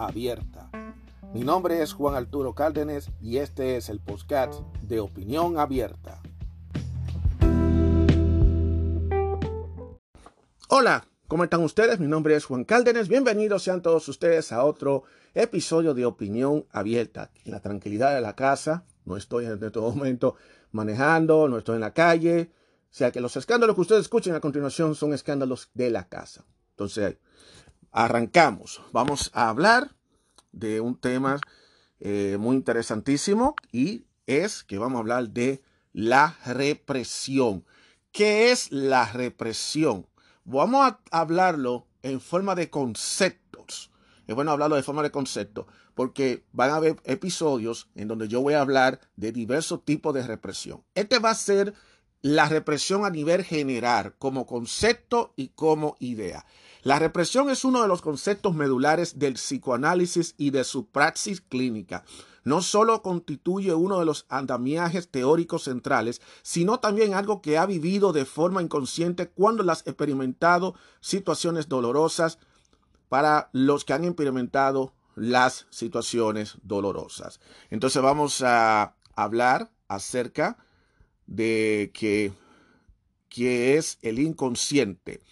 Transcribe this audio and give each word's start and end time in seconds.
abierta. 0.00 0.70
Mi 1.34 1.40
nombre 1.40 1.82
es 1.82 1.92
Juan 1.92 2.14
Arturo 2.14 2.54
Cárdenas 2.54 3.10
y 3.20 3.36
este 3.36 3.76
es 3.76 3.88
el 3.88 4.00
podcast 4.00 4.60
de 4.82 4.98
Opinión 4.98 5.58
Abierta. 5.58 6.22
Hola, 10.68 11.06
¿cómo 11.28 11.44
están 11.44 11.62
ustedes? 11.62 12.00
Mi 12.00 12.06
nombre 12.06 12.34
es 12.34 12.46
Juan 12.46 12.64
Cárdenas. 12.64 13.08
Bienvenidos 13.08 13.62
sean 13.62 13.82
todos 13.82 14.08
ustedes 14.08 14.52
a 14.52 14.64
otro 14.64 15.04
episodio 15.34 15.94
de 15.94 16.06
Opinión 16.06 16.66
Abierta. 16.72 17.30
En 17.44 17.52
la 17.52 17.60
tranquilidad 17.60 18.14
de 18.14 18.22
la 18.22 18.34
casa, 18.34 18.84
no 19.04 19.16
estoy 19.16 19.44
en 19.44 19.62
este 19.62 19.78
momento 19.78 20.36
manejando, 20.72 21.46
no 21.48 21.58
estoy 21.58 21.74
en 21.74 21.82
la 21.82 21.92
calle. 21.92 22.50
O 22.90 22.92
sea 22.94 23.12
que 23.12 23.20
los 23.20 23.36
escándalos 23.36 23.76
que 23.76 23.82
ustedes 23.82 24.02
escuchen 24.02 24.34
a 24.34 24.40
continuación 24.40 24.94
son 24.94 25.12
escándalos 25.12 25.70
de 25.74 25.90
la 25.90 26.08
casa. 26.08 26.44
Entonces, 26.70 27.18
arrancamos. 27.92 28.82
Vamos 28.92 29.30
a 29.34 29.48
hablar 29.48 29.94
de 30.52 30.80
un 30.80 30.96
tema 30.98 31.40
eh, 32.00 32.36
muy 32.38 32.56
interesantísimo 32.56 33.54
y 33.72 34.04
es 34.26 34.64
que 34.64 34.78
vamos 34.78 34.96
a 34.96 35.00
hablar 35.00 35.30
de 35.30 35.62
la 35.92 36.36
represión. 36.46 37.64
¿Qué 38.12 38.50
es 38.50 38.70
la 38.72 39.10
represión? 39.12 40.06
Vamos 40.44 40.80
a 40.82 40.98
hablarlo 41.10 41.86
en 42.02 42.20
forma 42.20 42.54
de 42.54 42.70
conceptos. 42.70 43.90
Es 44.26 44.34
bueno 44.34 44.52
hablarlo 44.52 44.76
de 44.76 44.82
forma 44.82 45.02
de 45.02 45.10
conceptos 45.10 45.66
porque 45.94 46.44
van 46.52 46.70
a 46.70 46.76
haber 46.76 46.96
episodios 47.04 47.90
en 47.94 48.08
donde 48.08 48.28
yo 48.28 48.40
voy 48.40 48.54
a 48.54 48.60
hablar 48.60 49.00
de 49.16 49.32
diversos 49.32 49.84
tipos 49.84 50.14
de 50.14 50.26
represión. 50.26 50.82
Este 50.94 51.18
va 51.18 51.30
a 51.30 51.34
ser 51.34 51.74
la 52.22 52.48
represión 52.48 53.04
a 53.04 53.10
nivel 53.10 53.44
general, 53.44 54.14
como 54.18 54.46
concepto 54.46 55.32
y 55.36 55.48
como 55.48 55.96
idea. 56.00 56.44
La 56.82 56.98
represión 56.98 57.50
es 57.50 57.64
uno 57.64 57.82
de 57.82 57.88
los 57.88 58.02
conceptos 58.02 58.54
medulares 58.54 59.18
del 59.18 59.34
psicoanálisis 59.34 60.34
y 60.38 60.50
de 60.50 60.64
su 60.64 60.86
praxis 60.86 61.40
clínica. 61.40 62.04
No 62.42 62.62
solo 62.62 63.02
constituye 63.02 63.74
uno 63.74 63.98
de 63.98 64.06
los 64.06 64.24
andamiajes 64.30 65.10
teóricos 65.10 65.64
centrales, 65.64 66.22
sino 66.42 66.80
también 66.80 67.12
algo 67.12 67.42
que 67.42 67.58
ha 67.58 67.66
vivido 67.66 68.12
de 68.14 68.24
forma 68.24 68.62
inconsciente 68.62 69.28
cuando 69.28 69.62
las 69.62 69.86
ha 69.86 69.90
experimentado 69.90 70.74
situaciones 71.00 71.68
dolorosas 71.68 72.38
para 73.10 73.50
los 73.52 73.84
que 73.84 73.92
han 73.92 74.04
experimentado 74.04 74.94
las 75.16 75.66
situaciones 75.68 76.56
dolorosas. 76.62 77.40
Entonces 77.68 78.00
vamos 78.00 78.40
a 78.42 78.94
hablar 79.14 79.70
acerca 79.88 80.56
de 81.30 81.90
que, 81.94 82.32
que 83.30 83.78
es 83.78 83.98
el 84.02 84.18
inconsciente. 84.18 85.22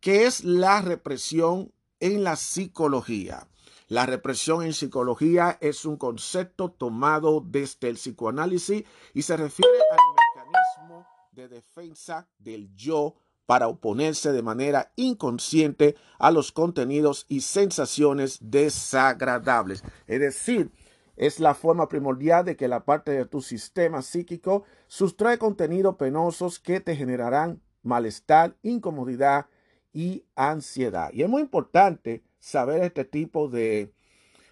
¿Qué 0.00 0.24
es 0.24 0.42
la 0.44 0.80
represión 0.80 1.72
en 2.00 2.24
la 2.24 2.36
psicología? 2.36 3.46
La 3.88 4.06
represión 4.06 4.62
en 4.62 4.72
psicología 4.72 5.58
es 5.60 5.84
un 5.84 5.98
concepto 5.98 6.70
tomado 6.70 7.44
desde 7.44 7.90
el 7.90 7.96
psicoanálisis 7.96 8.84
y 9.12 9.22
se 9.22 9.36
refiere 9.36 9.78
al 9.90 9.98
mecanismo 10.46 11.06
de 11.32 11.48
defensa 11.48 12.26
del 12.38 12.74
yo 12.74 13.16
para 13.44 13.68
oponerse 13.68 14.32
de 14.32 14.42
manera 14.42 14.92
inconsciente 14.96 15.96
a 16.18 16.30
los 16.30 16.52
contenidos 16.52 17.26
y 17.28 17.42
sensaciones 17.42 18.38
desagradables. 18.40 19.82
Es 20.06 20.20
decir, 20.20 20.70
es 21.16 21.40
la 21.40 21.54
forma 21.54 21.88
primordial 21.88 22.44
de 22.44 22.56
que 22.56 22.68
la 22.68 22.84
parte 22.84 23.12
de 23.12 23.26
tu 23.26 23.40
sistema 23.40 24.02
psíquico 24.02 24.64
sustrae 24.86 25.38
contenidos 25.38 25.96
penosos 25.96 26.58
que 26.58 26.80
te 26.80 26.96
generarán 26.96 27.60
malestar, 27.82 28.56
incomodidad 28.62 29.46
y 29.92 30.24
ansiedad. 30.34 31.10
Y 31.12 31.22
es 31.22 31.28
muy 31.28 31.42
importante 31.42 32.22
saber 32.38 32.82
este 32.82 33.04
tipo 33.04 33.48
de, 33.48 33.92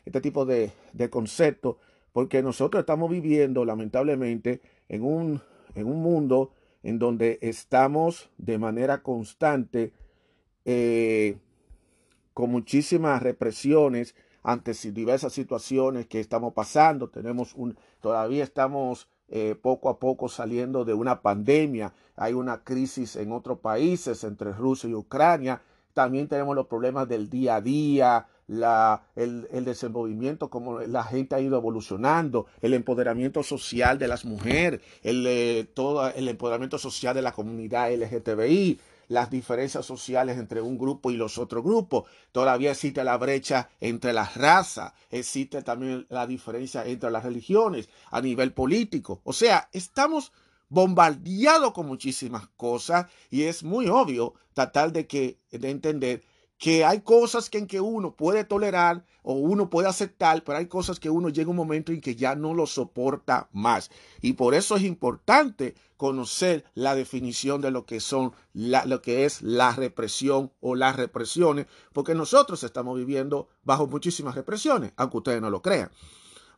este 0.04 0.20
tipo 0.20 0.44
de, 0.44 0.72
de 0.92 1.10
conceptos 1.10 1.76
porque 2.12 2.42
nosotros 2.42 2.80
estamos 2.80 3.10
viviendo 3.10 3.64
lamentablemente 3.64 4.60
en 4.88 5.04
un, 5.04 5.40
en 5.74 5.86
un 5.86 6.02
mundo 6.02 6.52
en 6.82 6.98
donde 6.98 7.38
estamos 7.42 8.30
de 8.38 8.58
manera 8.58 9.02
constante 9.02 9.92
eh, 10.64 11.36
con 12.34 12.50
muchísimas 12.50 13.22
represiones 13.22 14.14
ante 14.42 14.72
diversas 14.92 15.32
situaciones 15.32 16.06
que 16.06 16.20
estamos 16.20 16.52
pasando. 16.52 17.08
Tenemos 17.08 17.54
un, 17.54 17.76
todavía 18.00 18.44
estamos 18.44 19.08
eh, 19.28 19.54
poco 19.60 19.88
a 19.88 19.98
poco 19.98 20.28
saliendo 20.28 20.84
de 20.84 20.94
una 20.94 21.22
pandemia. 21.22 21.92
Hay 22.16 22.32
una 22.32 22.64
crisis 22.64 23.16
en 23.16 23.32
otros 23.32 23.60
países 23.60 24.24
entre 24.24 24.52
Rusia 24.52 24.90
y 24.90 24.94
Ucrania. 24.94 25.62
También 25.94 26.28
tenemos 26.28 26.54
los 26.54 26.66
problemas 26.66 27.08
del 27.08 27.28
día 27.28 27.56
a 27.56 27.60
día, 27.60 28.26
el, 29.14 29.48
el, 29.52 29.64
desenvolvimiento, 29.64 30.50
como 30.50 30.80
la 30.80 31.04
gente 31.04 31.36
ha 31.36 31.40
ido 31.40 31.56
evolucionando, 31.56 32.46
el 32.60 32.74
empoderamiento 32.74 33.42
social 33.42 33.98
de 33.98 34.08
las 34.08 34.24
mujeres, 34.24 34.80
el, 35.02 35.24
eh, 35.26 35.68
todo 35.72 36.08
el 36.08 36.28
empoderamiento 36.28 36.78
social 36.78 37.14
de 37.14 37.22
la 37.22 37.32
comunidad 37.32 37.92
LGTBI, 37.92 38.80
las 39.10 39.28
diferencias 39.28 39.84
sociales 39.84 40.38
entre 40.38 40.62
un 40.62 40.78
grupo 40.78 41.10
y 41.10 41.16
los 41.16 41.36
otros 41.36 41.64
grupos. 41.64 42.04
Todavía 42.30 42.70
existe 42.70 43.02
la 43.02 43.18
brecha 43.18 43.68
entre 43.80 44.12
las 44.12 44.36
razas, 44.36 44.92
existe 45.10 45.62
también 45.62 46.06
la 46.08 46.28
diferencia 46.28 46.86
entre 46.86 47.10
las 47.10 47.24
religiones 47.24 47.88
a 48.12 48.20
nivel 48.20 48.52
político. 48.52 49.20
O 49.24 49.32
sea, 49.32 49.68
estamos 49.72 50.32
bombardeados 50.68 51.72
con 51.72 51.88
muchísimas 51.88 52.46
cosas 52.56 53.06
y 53.30 53.42
es 53.42 53.64
muy 53.64 53.88
obvio 53.88 54.34
tratar 54.54 54.92
de 54.92 55.08
que 55.08 55.40
de 55.50 55.70
entender 55.70 56.22
que 56.60 56.84
hay 56.84 57.00
cosas 57.00 57.48
que 57.48 57.56
en 57.56 57.66
que 57.66 57.80
uno 57.80 58.14
puede 58.14 58.44
tolerar 58.44 59.02
o 59.22 59.32
uno 59.32 59.70
puede 59.70 59.88
aceptar, 59.88 60.44
pero 60.44 60.58
hay 60.58 60.66
cosas 60.66 61.00
que 61.00 61.08
uno 61.08 61.30
llega 61.30 61.48
un 61.48 61.56
momento 61.56 61.90
en 61.90 62.02
que 62.02 62.16
ya 62.16 62.34
no 62.34 62.52
lo 62.52 62.66
soporta 62.66 63.48
más. 63.50 63.90
Y 64.20 64.34
por 64.34 64.52
eso 64.52 64.76
es 64.76 64.82
importante 64.82 65.74
conocer 65.96 66.66
la 66.74 66.94
definición 66.94 67.62
de 67.62 67.70
lo 67.70 67.86
que 67.86 67.98
son 67.98 68.34
lo 68.52 69.00
que 69.00 69.24
es 69.24 69.40
la 69.40 69.72
represión 69.72 70.52
o 70.60 70.74
las 70.74 70.96
represiones, 70.96 71.66
porque 71.94 72.14
nosotros 72.14 72.62
estamos 72.62 72.98
viviendo 72.98 73.48
bajo 73.64 73.86
muchísimas 73.86 74.34
represiones, 74.34 74.92
aunque 74.96 75.16
ustedes 75.16 75.40
no 75.40 75.48
lo 75.48 75.62
crean. 75.62 75.90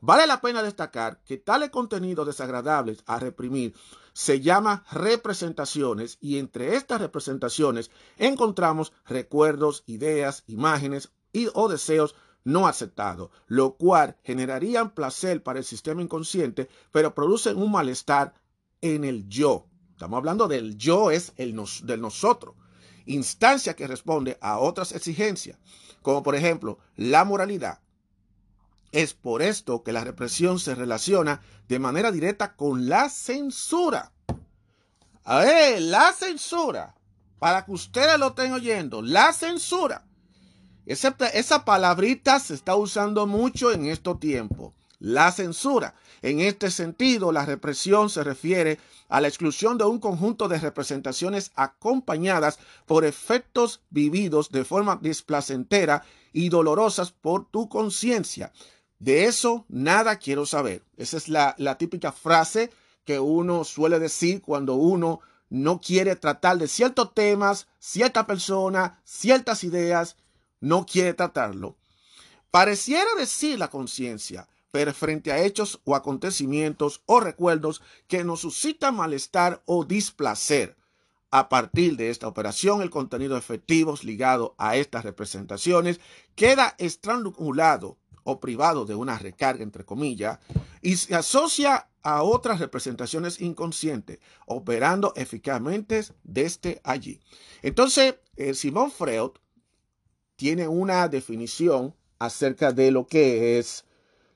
Vale 0.05 0.27
la 0.27 0.41
pena 0.41 0.65
destacar 0.65 1.23
que 1.23 1.37
tales 1.37 1.71
contenidos 1.71 2.27
desagradables 2.27 3.05
a 3.07 3.21
reprimir 3.21 3.73
se 4.13 4.41
llama 4.41 4.85
representaciones 4.91 6.19
y 6.21 6.39
entre 6.39 6.75
estas 6.75 7.01
representaciones 7.01 7.93
encontramos 8.19 8.93
recuerdos, 9.07 9.85
ideas, 9.87 10.43
imágenes 10.49 11.13
y, 11.33 11.47
o 11.55 11.69
deseos 11.69 12.17
no 12.43 12.67
aceptados, 12.67 13.31
lo 13.47 13.77
cual 13.77 14.17
generarían 14.25 14.93
placer 14.93 15.41
para 15.45 15.61
el 15.61 15.65
sistema 15.65 16.03
inconsciente, 16.03 16.69
pero 16.91 17.15
producen 17.15 17.57
un 17.57 17.71
malestar 17.71 18.35
en 18.81 19.05
el 19.05 19.29
yo. 19.29 19.69
Estamos 19.93 20.17
hablando 20.17 20.49
del 20.49 20.77
yo, 20.77 21.13
es 21.13 21.33
el 21.37 21.55
del 21.85 22.01
nosotros. 22.01 22.57
Instancia 23.07 23.77
que 23.77 23.87
responde 23.87 24.37
a 24.41 24.59
otras 24.59 24.91
exigencias, 24.91 25.61
como 26.03 26.25
por 26.25 26.35
ejemplo 26.35 26.81
la 26.97 27.25
moralidad, 27.25 27.79
es 28.93 29.15
por 29.15 29.41
esto 29.43 29.83
que 29.83 29.93
la 29.93 30.05
represión 30.05 30.59
se 30.59 30.75
relaciona 30.75 31.41
de 31.67 31.79
manera 31.79 32.13
directa 32.13 32.55
con 32.55 32.89
la 32.89 33.09
censura. 33.09 34.13
A 35.25 35.39
ver, 35.39 35.81
la 35.81 36.13
censura, 36.13 36.95
para 37.39 37.65
que 37.65 37.73
ustedes 37.73 38.19
lo 38.19 38.29
estén 38.29 38.53
oyendo, 38.53 39.01
la 39.01 39.33
censura. 39.33 40.05
Esa, 40.85 41.17
esa 41.33 41.65
palabrita 41.65 42.39
se 42.39 42.55
está 42.55 42.77
usando 42.77 43.27
mucho 43.27 43.73
en 43.73 43.87
estos 43.87 44.21
tiempos. 44.21 44.75
La 44.99 45.33
censura. 45.33 45.95
En 46.21 46.41
este 46.41 46.71
sentido, 46.71 47.33
la 47.33 47.45
represión 47.45 48.11
se 48.11 48.23
refiere 48.23 48.79
a 49.09 49.21
la 49.21 49.29
exclusión 49.29 49.79
de 49.79 49.85
un 49.85 49.99
conjunto 49.99 50.49
de 50.49 50.59
representaciones 50.59 51.51
acompañadas 51.57 52.59
por 52.87 53.05
efectos 53.05 53.81
vividos 53.91 54.51
de 54.51 54.65
forma 54.65 54.99
displacentera 55.03 56.05
y 56.33 56.49
dolorosas 56.49 57.11
por 57.11 57.47
tu 57.51 57.69
conciencia. 57.69 58.53
De 59.03 59.25
eso 59.25 59.65
nada 59.69 60.15
quiero 60.15 60.47
saber. 60.47 60.85
Esa 60.97 61.17
es 61.17 61.29
la, 61.29 61.77
típica 61.77 62.13
frase 62.13 62.71
que 63.05 63.19
uno 63.19 63.65
suele 63.65 63.99
decir 63.99 64.41
cuando 64.41 64.75
uno 64.75 65.19
no 65.51 65.81
quiere 65.81 66.15
tratar 66.15 66.57
de 66.59 66.69
ciertos 66.69 67.13
temas, 67.13 67.67
cierta 67.81 68.29
persona, 68.29 69.03
ciertas 69.03 69.65
ideas, 69.65 70.15
no 70.61 70.87
quiere 70.87 71.15
tratarlo. 71.15 71.77
Pareciera 72.53 73.13
decir 73.19 73.59
la 73.59 73.71
conciencia, 73.71 74.49
pero 74.71 74.95
frente 74.95 75.33
a 75.33 75.43
hechos 75.43 75.81
o 75.83 75.97
acontecimientos 75.97 77.03
o 77.07 77.19
recuerdos 77.19 77.83
que 78.07 78.23
nos 78.23 78.43
suscitan 78.43 78.95
malestar 78.95 79.65
o 79.67 79.85
displacer. 79.85 80.77
A 81.33 81.49
partir 81.49 81.97
de 81.97 82.11
esta 82.11 82.29
operación, 82.29 82.83
el 82.83 82.91
contenido 82.91 83.37
efectivo 83.37 83.97
ligado 84.05 84.55
a 84.59 84.77
estas 84.77 85.03
representaciones 85.03 85.99
queda 86.37 86.77
estrangulado 86.79 87.99
o 88.25 88.41
privado 88.41 88.85
de 88.85 88.95
una 88.95 89.19
recarga, 89.19 89.63
entre 89.63 89.85
comillas, 89.85 90.39
y 90.81 90.97
se 90.97 91.15
asocia 91.15 91.89
a 92.03 92.23
otras 92.23 92.59
representaciones 92.61 93.41
inconscientes, 93.41 94.19
operando 94.47 95.13
eficazmente 95.17 96.05
desde 96.25 96.81
allí. 96.85 97.21
Entonces, 97.63 98.17
eh, 98.37 98.55
Simón 98.55 98.91
Freud 98.91 99.33
tiene 100.37 100.67
una 100.67 101.09
definición 101.09 101.95
acerca 102.19 102.73
de 102.73 102.91
lo 102.91 103.07
que 103.07 103.59
es 103.59 103.85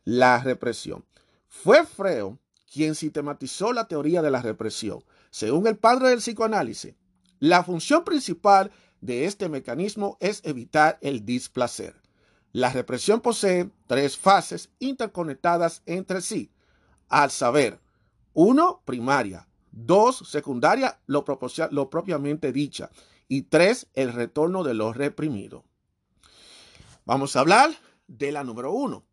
la 0.05 0.39
represión. 0.43 1.05
Fue 1.49 1.85
Freud 1.85 2.35
quien 2.73 2.95
sistematizó 2.95 3.73
la 3.73 3.89
teoría 3.89 4.23
de 4.23 4.31
la 4.31 4.43
represión. 4.43 5.03
Según 5.31 5.67
el 5.67 5.77
padre 5.77 6.11
del 6.11 6.19
psicoanálisis, 6.19 6.95
la 7.39 7.65
función 7.65 8.05
principal 8.05 8.71
de 9.01 9.25
este 9.25 9.49
mecanismo 9.49 10.17
es 10.21 10.41
evitar 10.45 10.99
el 11.01 11.25
displacer. 11.25 11.95
La 12.57 12.71
represión 12.71 13.21
posee 13.21 13.69
tres 13.87 14.17
fases 14.17 14.71
interconectadas 14.79 15.83
entre 15.85 16.23
sí, 16.23 16.51
al 17.11 17.31
saber, 17.31 17.79
uno, 18.33 18.81
primaria, 18.87 19.47
dos, 19.73 20.27
secundaria, 20.27 20.99
lo, 21.05 21.23
propiamente 21.91 22.53
dicha, 22.53 22.89
y 23.29 23.43
tres, 23.43 23.89
el 23.93 24.11
retorno 24.15 24.65
de 24.65 24.73
lo 24.73 24.95
reprimido. 24.95 25.67
Vamos 27.05 27.37
a 27.37 27.41
hablar 27.41 27.73
de 28.07 28.33
la 28.33 28.43
número 28.43 28.73
uno, 28.73 29.05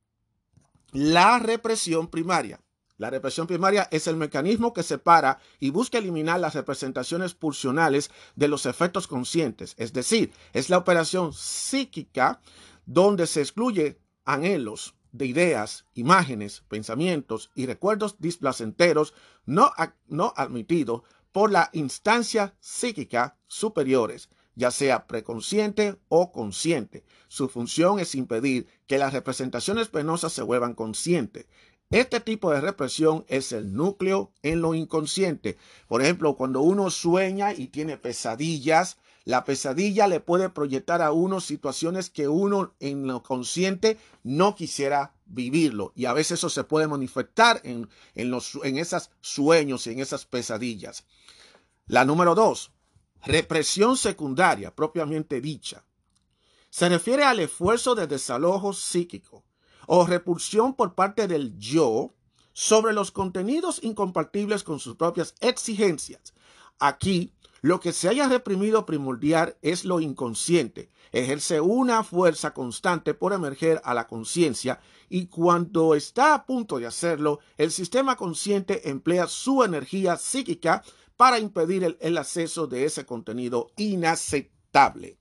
la 0.93 1.37
represión 1.37 2.07
primaria. 2.07 2.61
La 2.95 3.09
represión 3.09 3.47
primaria 3.47 3.89
es 3.91 4.07
el 4.07 4.15
mecanismo 4.15 4.71
que 4.71 4.83
separa 4.83 5.39
y 5.59 5.71
busca 5.71 5.97
eliminar 5.97 6.39
las 6.39 6.53
representaciones 6.53 7.33
pulsionales 7.33 8.09
de 8.35 8.47
los 8.47 8.65
efectos 8.65 9.07
conscientes, 9.07 9.73
es 9.77 9.91
decir, 9.91 10.31
es 10.53 10.69
la 10.69 10.77
operación 10.77 11.33
psíquica 11.33 12.39
donde 12.85 13.27
se 13.27 13.41
excluye 13.41 13.99
anhelos 14.25 14.95
de 15.11 15.27
ideas, 15.27 15.85
imágenes, 15.93 16.63
pensamientos 16.67 17.51
y 17.55 17.65
recuerdos 17.65 18.17
displacenteros 18.19 19.13
no, 19.45 19.71
no 20.07 20.33
admitidos 20.35 21.03
por 21.31 21.51
la 21.51 21.69
instancia 21.73 22.55
psíquica 22.59 23.37
superiores, 23.47 24.29
ya 24.55 24.71
sea 24.71 25.07
preconsciente 25.07 25.97
o 26.09 26.31
consciente. 26.31 27.05
Su 27.27 27.49
función 27.49 27.99
es 27.99 28.15
impedir 28.15 28.67
que 28.87 28.97
las 28.97 29.13
representaciones 29.13 29.87
penosas 29.87 30.33
se 30.33 30.43
vuelvan 30.43 30.75
conscientes. 30.75 31.47
Este 31.89 32.19
tipo 32.19 32.51
de 32.51 32.61
represión 32.61 33.23
es 33.27 33.51
el 33.51 33.73
núcleo 33.73 34.31
en 34.41 34.61
lo 34.61 34.73
inconsciente. 34.73 35.57
Por 35.87 36.01
ejemplo, 36.01 36.35
cuando 36.35 36.61
uno 36.61 36.89
sueña 36.89 37.53
y 37.53 37.67
tiene 37.67 37.97
pesadillas, 37.97 38.97
la 39.25 39.45
pesadilla 39.45 40.07
le 40.07 40.19
puede 40.19 40.49
proyectar 40.49 41.01
a 41.01 41.11
uno 41.11 41.39
situaciones 41.39 42.09
que 42.09 42.27
uno 42.27 42.73
en 42.79 43.07
lo 43.07 43.23
consciente 43.23 43.97
no 44.23 44.55
quisiera 44.55 45.13
vivirlo. 45.25 45.93
Y 45.95 46.05
a 46.05 46.13
veces 46.13 46.39
eso 46.39 46.49
se 46.49 46.65
puede 46.65 46.87
manifestar 46.87 47.61
en, 47.63 47.89
en, 48.15 48.29
los, 48.31 48.59
en 48.63 48.77
esos 48.77 49.11
sueños 49.21 49.87
y 49.87 49.91
en 49.91 49.99
esas 49.99 50.25
pesadillas. 50.25 51.05
La 51.87 52.03
número 52.03 52.35
dos, 52.35 52.71
represión 53.23 53.95
secundaria, 53.95 54.75
propiamente 54.75 55.39
dicha. 55.39 55.85
Se 56.69 56.89
refiere 56.89 57.23
al 57.23 57.39
esfuerzo 57.39 57.95
de 57.95 58.07
desalojo 58.07 58.73
psíquico 58.73 59.45
o 59.87 60.05
repulsión 60.05 60.75
por 60.75 60.95
parte 60.95 61.27
del 61.27 61.57
yo 61.57 62.13
sobre 62.51 62.93
los 62.93 63.11
contenidos 63.11 63.79
incompatibles 63.83 64.63
con 64.63 64.79
sus 64.79 64.95
propias 64.95 65.33
exigencias. 65.39 66.33
Aquí 66.79 67.32
lo 67.63 67.79
que 67.79 67.93
se 67.93 68.09
haya 68.09 68.27
reprimido 68.27 68.85
primordial 68.85 69.55
es 69.61 69.85
lo 69.85 70.01
inconsciente. 70.01 70.89
Ejerce 71.13 71.61
una 71.61 72.03
fuerza 72.03 72.53
constante 72.53 73.13
por 73.13 73.31
emerger 73.31 73.79
a 73.85 73.93
la 73.93 74.05
conciencia 74.05 74.81
y 75.07 75.27
cuando 75.27 75.95
está 75.95 76.33
a 76.33 76.45
punto 76.45 76.77
de 76.77 76.87
hacerlo, 76.87 77.39
el 77.57 77.71
sistema 77.71 78.17
consciente 78.17 78.89
emplea 78.89 79.27
su 79.27 79.63
energía 79.63 80.17
psíquica 80.17 80.83
para 81.15 81.39
impedir 81.39 81.95
el, 82.01 82.17
acceso 82.17 82.67
de 82.67 82.83
ese 82.83 83.05
contenido 83.05 83.71
inaceptable. 83.77 85.17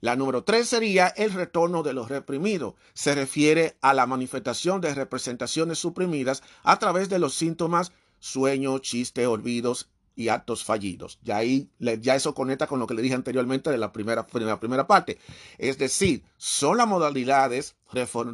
La 0.00 0.16
número 0.16 0.42
tres 0.42 0.68
sería 0.68 1.06
el 1.06 1.32
retorno 1.32 1.84
de 1.84 1.92
los 1.92 2.08
reprimidos. 2.08 2.74
Se 2.94 3.14
refiere 3.14 3.78
a 3.80 3.94
la 3.94 4.06
manifestación 4.06 4.80
de 4.80 4.92
representaciones 4.92 5.78
suprimidas 5.78 6.42
a 6.64 6.80
través 6.80 7.08
de 7.08 7.20
los 7.20 7.34
síntomas 7.34 7.92
sueño, 8.18 8.78
chiste, 8.80 9.26
olvidos, 9.26 9.88
y 10.16 10.28
actos 10.28 10.64
fallidos. 10.64 11.20
Ya 11.22 11.36
ahí, 11.36 11.70
ya 11.78 12.16
eso 12.16 12.34
conecta 12.34 12.66
con 12.66 12.80
lo 12.80 12.86
que 12.86 12.94
le 12.94 13.02
dije 13.02 13.14
anteriormente 13.14 13.70
de 13.70 13.78
la 13.78 13.92
primera, 13.92 14.26
primera 14.26 14.86
parte. 14.86 15.18
Es 15.58 15.78
decir, 15.78 16.24
son 16.38 16.78
las 16.78 16.88
modalidades 16.88 17.76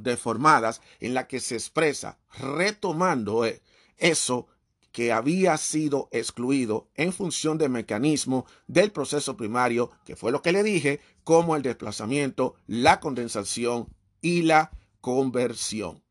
deformadas 0.01 0.81
en 1.01 1.13
las 1.13 1.27
que 1.27 1.41
se 1.41 1.57
expresa 1.57 2.19
retomando 2.39 3.45
eh, 3.45 3.61
eso 3.99 4.47
que 4.93 5.11
había 5.11 5.57
sido 5.57 6.09
excluido 6.13 6.89
en 6.95 7.13
función 7.13 7.59
del 7.59 7.71
mecanismo 7.71 8.47
del 8.67 8.93
proceso 8.93 9.37
primario, 9.37 9.91
que 10.05 10.17
fue 10.17 10.33
lo 10.33 10.43
que 10.43 10.53
le 10.53 10.63
dije, 10.63 11.01
como 11.25 11.57
el 11.57 11.63
desplazamiento, 11.63 12.55
la 12.67 13.01
condensación 13.01 13.89
y 14.21 14.43
la 14.43 14.71
conversión. 15.01 16.03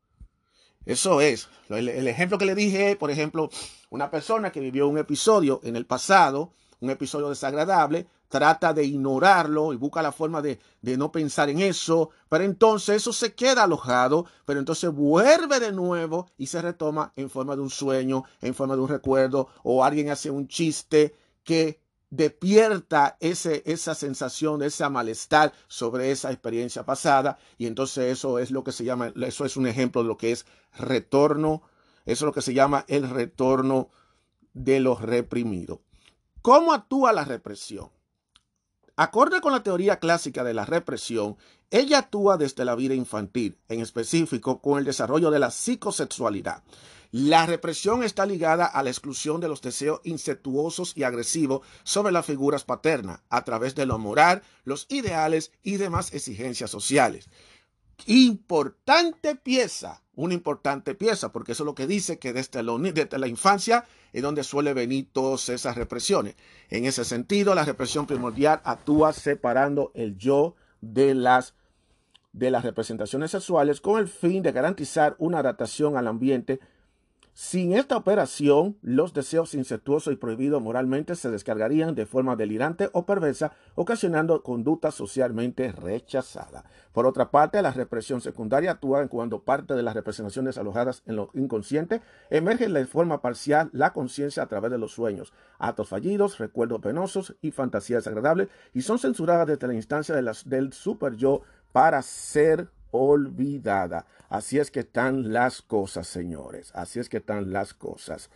Eso 0.84 1.20
es. 1.20 1.48
El, 1.68 2.08
ejemplo 2.08 2.38
que 2.38 2.44
le 2.44 2.56
dije, 2.56 2.96
por 2.96 3.10
ejemplo, 3.10 3.50
una 3.92 4.10
persona 4.10 4.50
que 4.50 4.60
vivió 4.60 4.88
un 4.88 4.96
episodio 4.96 5.60
en 5.64 5.76
el 5.76 5.84
pasado, 5.84 6.54
un 6.80 6.88
episodio 6.88 7.28
desagradable, 7.28 8.06
trata 8.26 8.72
de 8.72 8.84
ignorarlo 8.84 9.74
y 9.74 9.76
busca 9.76 10.00
la 10.00 10.12
forma 10.12 10.40
de, 10.40 10.58
de, 10.80 10.96
no 10.96 11.12
pensar 11.12 11.50
en 11.50 11.60
eso, 11.60 12.08
pero 12.30 12.42
entonces 12.42 12.96
eso 12.96 13.12
se 13.12 13.34
queda 13.34 13.64
alojado, 13.64 14.24
pero 14.46 14.60
entonces 14.60 14.90
vuelve 14.90 15.60
de 15.60 15.72
nuevo 15.72 16.30
y 16.38 16.46
se 16.46 16.62
retoma 16.62 17.12
en 17.16 17.28
forma 17.28 17.54
de 17.54 17.60
un 17.60 17.68
sueño, 17.68 18.24
en 18.40 18.54
forma 18.54 18.76
de 18.76 18.80
un 18.80 18.88
recuerdo, 18.88 19.48
o 19.62 19.84
alguien 19.84 20.08
hace 20.08 20.30
un 20.30 20.48
chiste 20.48 21.14
que 21.44 21.78
despierta 22.08 23.18
ese, 23.20 23.62
esa 23.66 23.94
sensación, 23.94 24.62
ese 24.62 24.88
malestar 24.88 25.52
sobre 25.68 26.10
esa 26.12 26.32
experiencia 26.32 26.84
pasada 26.84 27.36
y 27.58 27.66
entonces 27.66 28.10
eso 28.10 28.38
es 28.38 28.50
lo 28.50 28.64
que 28.64 28.72
se 28.72 28.84
llama, 28.84 29.12
eso 29.14 29.44
es 29.44 29.58
un 29.58 29.66
ejemplo 29.66 30.02
de 30.02 30.08
lo 30.08 30.16
que 30.16 30.32
es 30.32 30.46
retorno, 30.78 31.62
eso 32.04 32.24
es 32.24 32.26
lo 32.26 32.32
que 32.32 32.42
se 32.42 32.54
llama 32.54 32.84
el 32.88 33.08
retorno 33.08 33.90
de 34.52 34.80
los 34.80 35.00
reprimidos. 35.00 35.80
¿Cómo 36.42 36.72
actúa 36.72 37.12
la 37.12 37.24
represión? 37.24 37.90
Acorde 38.96 39.40
con 39.40 39.52
la 39.52 39.62
teoría 39.62 39.98
clásica 39.98 40.44
de 40.44 40.54
la 40.54 40.66
represión, 40.66 41.36
ella 41.70 42.00
actúa 42.00 42.36
desde 42.36 42.64
la 42.64 42.74
vida 42.74 42.94
infantil, 42.94 43.58
en 43.68 43.80
específico 43.80 44.60
con 44.60 44.78
el 44.78 44.84
desarrollo 44.84 45.30
de 45.30 45.38
la 45.38 45.50
psicosexualidad. 45.50 46.62
La 47.10 47.46
represión 47.46 48.02
está 48.02 48.26
ligada 48.26 48.66
a 48.66 48.82
la 48.82 48.90
exclusión 48.90 49.40
de 49.40 49.48
los 49.48 49.62
deseos 49.62 50.00
incestuosos 50.04 50.94
y 50.96 51.02
agresivos 51.02 51.60
sobre 51.84 52.12
las 52.12 52.26
figuras 52.26 52.64
paternas 52.64 53.20
a 53.30 53.44
través 53.44 53.74
de 53.74 53.86
lo 53.86 53.98
moral, 53.98 54.42
los 54.64 54.86
ideales 54.90 55.52
y 55.62 55.76
demás 55.76 56.12
exigencias 56.12 56.70
sociales. 56.70 57.28
Importante 58.06 59.36
pieza, 59.36 60.01
una 60.14 60.34
importante 60.34 60.94
pieza, 60.94 61.32
porque 61.32 61.52
eso 61.52 61.62
es 61.62 61.66
lo 61.66 61.74
que 61.74 61.86
dice 61.86 62.18
que 62.18 62.32
desde, 62.32 62.62
la 62.62 63.26
infancia 63.28 63.84
es 64.12 64.22
donde 64.22 64.44
suele 64.44 64.74
venir 64.74 65.08
todas 65.12 65.48
esas 65.48 65.76
represiones. 65.76 66.36
En 66.68 66.84
ese 66.84 67.04
sentido, 67.04 67.54
la 67.54 67.64
represión 67.64 68.06
primordial 68.06 68.60
actúa 68.64 69.12
separando 69.12 69.90
el 69.94 70.16
yo 70.16 70.54
de 70.80 71.14
las 71.14 71.54
de 72.32 72.50
las 72.50 72.64
representaciones 72.64 73.30
sexuales 73.30 73.82
con 73.82 74.00
el 74.00 74.08
fin 74.08 74.42
de 74.42 74.52
garantizar 74.52 75.16
una 75.18 75.40
adaptación 75.40 75.98
al 75.98 76.08
ambiente 76.08 76.60
sin 77.34 77.72
esta 77.72 77.96
operación, 77.96 78.76
los 78.82 79.14
deseos 79.14 79.54
incestuosos 79.54 80.12
y 80.12 80.16
prohibidos 80.16 80.60
moralmente 80.60 81.16
se 81.16 81.30
descargarían 81.30 81.94
de 81.94 82.04
forma 82.04 82.36
delirante 82.36 82.90
o 82.92 83.06
perversa, 83.06 83.52
ocasionando 83.74 84.42
conductas 84.42 84.94
socialmente 84.94 85.72
rechazadas. 85.72 86.64
Por 86.92 87.06
otra 87.06 87.30
parte, 87.30 87.62
la 87.62 87.70
represión 87.70 88.20
secundaria 88.20 88.72
actúa 88.72 89.08
cuando 89.08 89.44
parte 89.44 89.72
de 89.74 89.82
las 89.82 89.94
representaciones 89.94 90.58
alojadas 90.58 91.02
en 91.06 91.16
lo 91.16 91.30
inconsciente 91.32 92.02
emergen 92.28 92.74
de 92.74 92.84
forma 92.84 93.22
parcial 93.22 93.70
la 93.72 93.94
conciencia 93.94 94.42
a 94.42 94.46
través 94.48 94.70
de 94.70 94.76
los 94.76 94.92
sueños, 94.92 95.32
actos 95.58 95.88
fallidos, 95.88 96.36
recuerdos 96.36 96.80
penosos 96.82 97.34
y 97.40 97.50
fantasías 97.50 98.04
desagradables, 98.04 98.48
y 98.74 98.82
son 98.82 98.98
censuradas 98.98 99.46
desde 99.46 99.68
la 99.68 99.74
instancia 99.74 100.14
del 100.14 100.72
super 100.74 101.16
yo 101.16 101.40
para 101.72 102.02
ser 102.02 102.68
olvidada. 102.92 104.06
Así 104.28 104.58
es 104.60 104.70
que 104.70 104.80
están 104.80 105.32
las 105.32 105.60
cosas, 105.62 106.06
señores. 106.06 106.70
Así 106.74 107.00
es 107.00 107.08
que 107.08 107.16
están 107.18 107.52
las 107.52 107.74
cosas. 107.74 108.30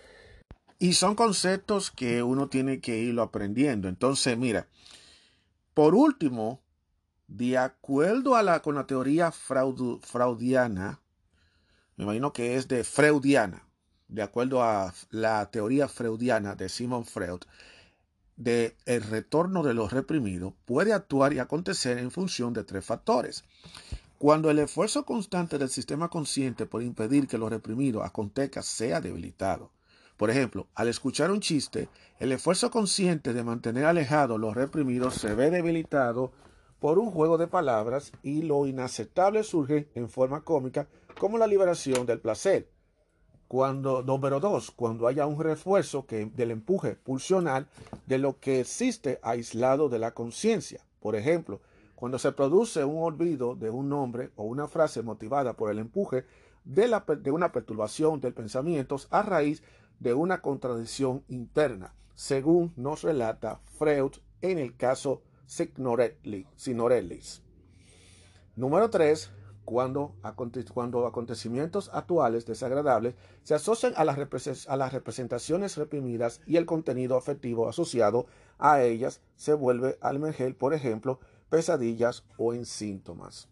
Y 0.78 0.94
son 0.94 1.14
conceptos 1.14 1.90
que 1.90 2.22
uno 2.22 2.48
tiene 2.48 2.80
que 2.80 2.98
irlo 2.98 3.22
aprendiendo. 3.22 3.88
Entonces, 3.88 4.36
mira, 4.36 4.66
por 5.74 5.94
último, 5.94 6.60
De 7.28 7.58
acuerdo 7.58 8.36
a 8.36 8.42
la, 8.42 8.60
con 8.62 8.76
la 8.76 8.86
teoría 8.86 9.32
freudiana, 9.32 11.00
me 11.96 12.04
imagino 12.04 12.32
que 12.32 12.56
es 12.56 12.68
de 12.68 12.84
freudiana, 12.84 13.66
de 14.08 14.22
acuerdo 14.22 14.62
a 14.62 14.94
la 15.10 15.50
teoría 15.50 15.88
freudiana 15.88 16.54
de 16.54 16.68
Simon 16.68 17.04
Freud, 17.04 17.40
de 18.36 18.76
el 18.84 19.02
retorno 19.02 19.62
de 19.64 19.74
los 19.74 19.92
reprimidos 19.92 20.52
puede 20.66 20.92
actuar 20.92 21.32
y 21.32 21.40
acontecer 21.40 21.98
en 21.98 22.10
función 22.10 22.52
de 22.52 22.62
tres 22.64 22.84
factores. 22.84 23.44
Cuando 24.18 24.50
el 24.50 24.58
esfuerzo 24.58 25.04
constante 25.04 25.58
del 25.58 25.68
sistema 25.68 26.08
consciente 26.08 26.64
por 26.64 26.82
impedir 26.82 27.28
que 27.28 27.36
lo 27.36 27.50
reprimido 27.50 28.02
acontezca 28.02 28.62
sea 28.62 29.02
debilitado. 29.02 29.72
Por 30.16 30.30
ejemplo, 30.30 30.68
al 30.74 30.88
escuchar 30.88 31.30
un 31.30 31.40
chiste, 31.40 31.90
el 32.18 32.32
esfuerzo 32.32 32.70
consciente 32.70 33.34
de 33.34 33.44
mantener 33.44 33.84
alejados 33.84 34.40
los 34.40 34.54
reprimidos 34.54 35.16
se 35.16 35.34
ve 35.34 35.50
debilitado 35.50 36.32
por 36.78 36.98
un 36.98 37.10
juego 37.10 37.36
de 37.36 37.46
palabras 37.46 38.10
y 38.22 38.40
lo 38.40 38.66
inaceptable 38.66 39.42
surge 39.42 39.90
en 39.94 40.08
forma 40.08 40.44
cómica 40.44 40.88
como 41.20 41.36
la 41.36 41.46
liberación 41.46 42.06
del 42.06 42.20
placer. 42.20 42.70
Cuando, 43.48 44.02
número 44.02 44.40
dos, 44.40 44.70
cuando 44.70 45.08
haya 45.08 45.26
un 45.26 45.38
refuerzo 45.38 46.06
del 46.08 46.50
empuje 46.50 46.94
pulsional 46.94 47.68
de 48.06 48.16
lo 48.16 48.40
que 48.40 48.60
existe 48.60 49.20
aislado 49.22 49.90
de 49.90 49.98
la 49.98 50.12
conciencia. 50.12 50.80
Por 51.00 51.16
ejemplo, 51.16 51.60
cuando 51.96 52.18
se 52.18 52.30
produce 52.30 52.84
un 52.84 53.02
olvido 53.02 53.56
de 53.56 53.70
un 53.70 53.88
nombre 53.88 54.30
o 54.36 54.44
una 54.44 54.68
frase 54.68 55.02
motivada 55.02 55.54
por 55.54 55.72
el 55.72 55.80
empuje 55.80 56.24
de, 56.64 57.30
una 57.32 57.50
perturbación 57.52 58.20
del 58.20 58.34
pensamiento 58.34 58.96
a 59.10 59.22
raíz 59.22 59.62
de 59.98 60.14
una 60.14 60.42
contradicción 60.42 61.24
interna, 61.28 61.94
según 62.14 62.72
nos 62.76 63.02
relata 63.02 63.60
Freud 63.78 64.12
en 64.42 64.58
el 64.58 64.76
caso 64.76 65.22
Signorellis. 65.46 67.42
Número 68.56 68.90
3 68.90 69.32
cuando, 69.64 70.14
acontecimientos 70.22 71.90
actuales 71.92 72.46
desagradables 72.46 73.16
se 73.42 73.54
asocian 73.54 73.94
a 73.96 74.04
las, 74.04 74.68
a 74.68 74.76
las 74.76 74.92
representaciones 74.92 75.76
reprimidas 75.76 76.40
y 76.46 76.56
el 76.56 76.66
contenido 76.66 77.16
afectivo 77.16 77.68
asociado 77.68 78.26
a 78.58 78.82
ellas 78.82 79.20
se 79.34 79.54
vuelve 79.54 79.98
al 80.00 80.16
emerger, 80.16 80.56
por 80.56 80.72
ejemplo, 80.72 81.18
pesadillas 81.48 82.24
o 82.36 82.54
en 82.54 82.66
síntomas. 82.66 83.48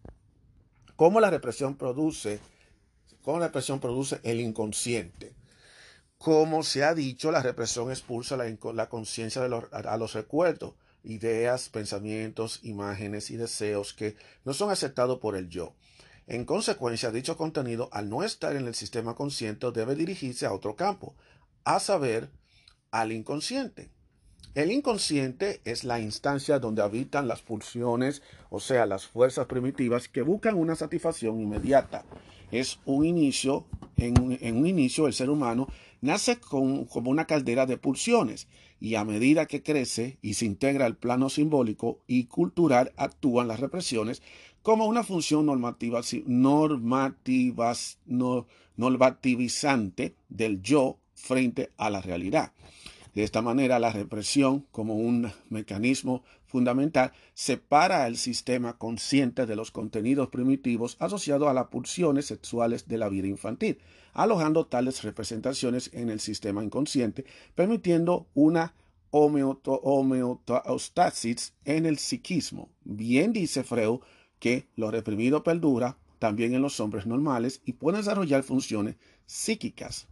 ¿Cómo 0.97 1.21
la 1.21 1.31
represión 1.31 1.77
produce, 1.77 2.41
cómo 3.23 3.39
la 3.39 3.47
represión 3.47 3.81
produce 3.81 4.21
el 4.23 4.41
inconsciente? 4.41 5.35
Como 6.19 6.63
se 6.63 6.85
ha 6.85 6.95
dicho, 6.95 7.31
la 7.31 7.43
represión 7.43 7.91
expulsa 7.91 8.37
la, 8.37 8.89
conciencia 8.89 9.43
a 9.43 9.97
los 9.99 10.13
recuerdos, 10.15 10.75
ideas, 11.03 11.69
pensamientos, 11.69 12.61
imágenes 12.63 13.31
y 13.31 13.37
deseos 13.37 13.93
que 13.93 14.17
no 14.45 14.55
son 14.55 14.71
aceptados 14.71 15.19
por 15.19 15.37
el 15.37 15.49
yo. 15.49 15.75
En 16.27 16.47
consecuencia, 16.47 17.11
dicho 17.11 17.37
contenido, 17.37 17.91
al 17.93 18.09
no 18.09 18.23
estar 18.23 18.57
en 18.57 18.67
el 18.67 18.75
sistema 18.75 19.15
consciente, 19.15 19.71
debe 19.73 19.95
dirigirse 19.95 20.47
a 20.47 20.53
otro 20.53 20.75
campo, 20.75 21.15
a 21.65 21.81
saber, 21.81 22.31
al 22.91 23.13
inconsciente. 23.13 23.91
El 24.55 24.71
inconsciente 24.71 25.61
es 25.65 25.83
la 25.83 25.99
instancia 25.99 26.61
donde 26.61 26.83
habitan 26.83 27.27
las 27.27 27.43
pulsiones, 27.43 28.23
o 28.51 28.61
sea, 28.61 28.87
las 28.87 29.05
fuerzas 29.05 29.47
primitivas 29.47 30.09
que 30.09 30.23
buscan 30.23 30.55
una 30.55 30.77
satisfacción 30.77 31.41
inmediata. 31.41 32.05
Es 32.53 32.79
un 32.85 33.05
inicio, 33.05 33.67
en, 33.97 34.17
un 34.57 34.67
inicio 34.67 35.09
el 35.09 35.13
ser 35.13 35.29
humano 35.29 35.67
nace 36.03 36.39
como 36.39 37.11
una 37.11 37.25
caldera 37.25 37.67
de 37.67 37.79
pulsiones 37.79 38.47
y 38.79 38.95
a 38.95 39.05
medida 39.05 39.47
que 39.47 39.65
crece 39.65 40.19
y 40.23 40.35
se 40.35 40.47
integra 40.47 40.87
al 40.87 40.97
plano 40.97 41.31
simbólico 41.31 41.99
y 42.07 42.27
cultural 42.27 42.93
actúan 42.97 43.49
las 43.49 43.59
represiones 43.59 44.23
como 44.63 44.87
una 44.87 45.03
función 45.03 45.47
normativa, 45.47 46.01
normativas, 46.27 47.99
normativizante 48.77 50.15
del 50.29 50.63
yo 50.63 50.99
frente 51.15 51.73
a 51.77 51.91
la 51.91 52.01
realidad. 52.03 52.53
De 53.15 53.23
esta 53.23 53.43
manera, 53.43 53.79
la 53.79 53.93
represión, 53.93 54.67
como 54.73 54.97
un 54.97 55.31
mecanismo 55.49 56.25
fundamental, 56.47 57.13
separa 57.33 58.09
el 58.09 58.17
sistema 58.17 58.77
consciente 58.77 59.47
de 59.47 59.55
los 59.55 59.71
contenidos 59.71 60.31
primitivos 60.31 60.97
asociados 60.99 61.49
a 61.49 61.53
las 61.53 61.69
pulsiones 61.69 62.27
sexuales 62.27 62.89
de 62.89 62.99
la 62.99 63.09
vida 63.09 63.29
infantil, 63.29 63.79
alojando 64.15 64.67
tales 64.67 65.05
representaciones 65.05 65.91
en 65.93 66.11
el 66.11 66.19
sistema 66.19 66.65
inconsciente, 66.65 67.25
permitiendo 67.55 68.27
una 68.35 68.75
homeostasis 69.11 71.55
en 71.65 71.87
el 71.87 71.99
psiquismo. 71.99 72.69
Bien 72.83 73.33
dice 73.33 73.63
Freud 73.63 74.01
que 74.41 74.67
lo 74.75 74.91
reprimido 74.91 75.45
perdura 75.45 75.99
también 76.19 76.53
en 76.53 76.63
los 76.63 76.81
hombres 76.81 77.07
normales 77.07 77.63
y 77.65 77.75
puede 77.75 77.99
desarrollar 77.99 78.43
funciones 78.43 78.97
psíquicas. 79.25 80.09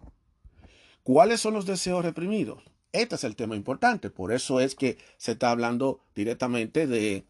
¿Cuáles 1.03 1.41
son 1.41 1.55
los 1.55 1.67
deseos 1.67 2.05
reprimidos? 2.05 2.63
Este 2.93 3.15
es 3.15 3.25
el 3.25 3.37
tema 3.37 3.57
importante, 3.57 4.11
por 4.11 4.33
eso 4.33 4.61
es 4.61 4.75
que 4.75 4.99
se 5.17 5.33
está 5.33 5.51
hablando 5.51 6.01
directamente 6.15 6.87
de, 6.87 7.25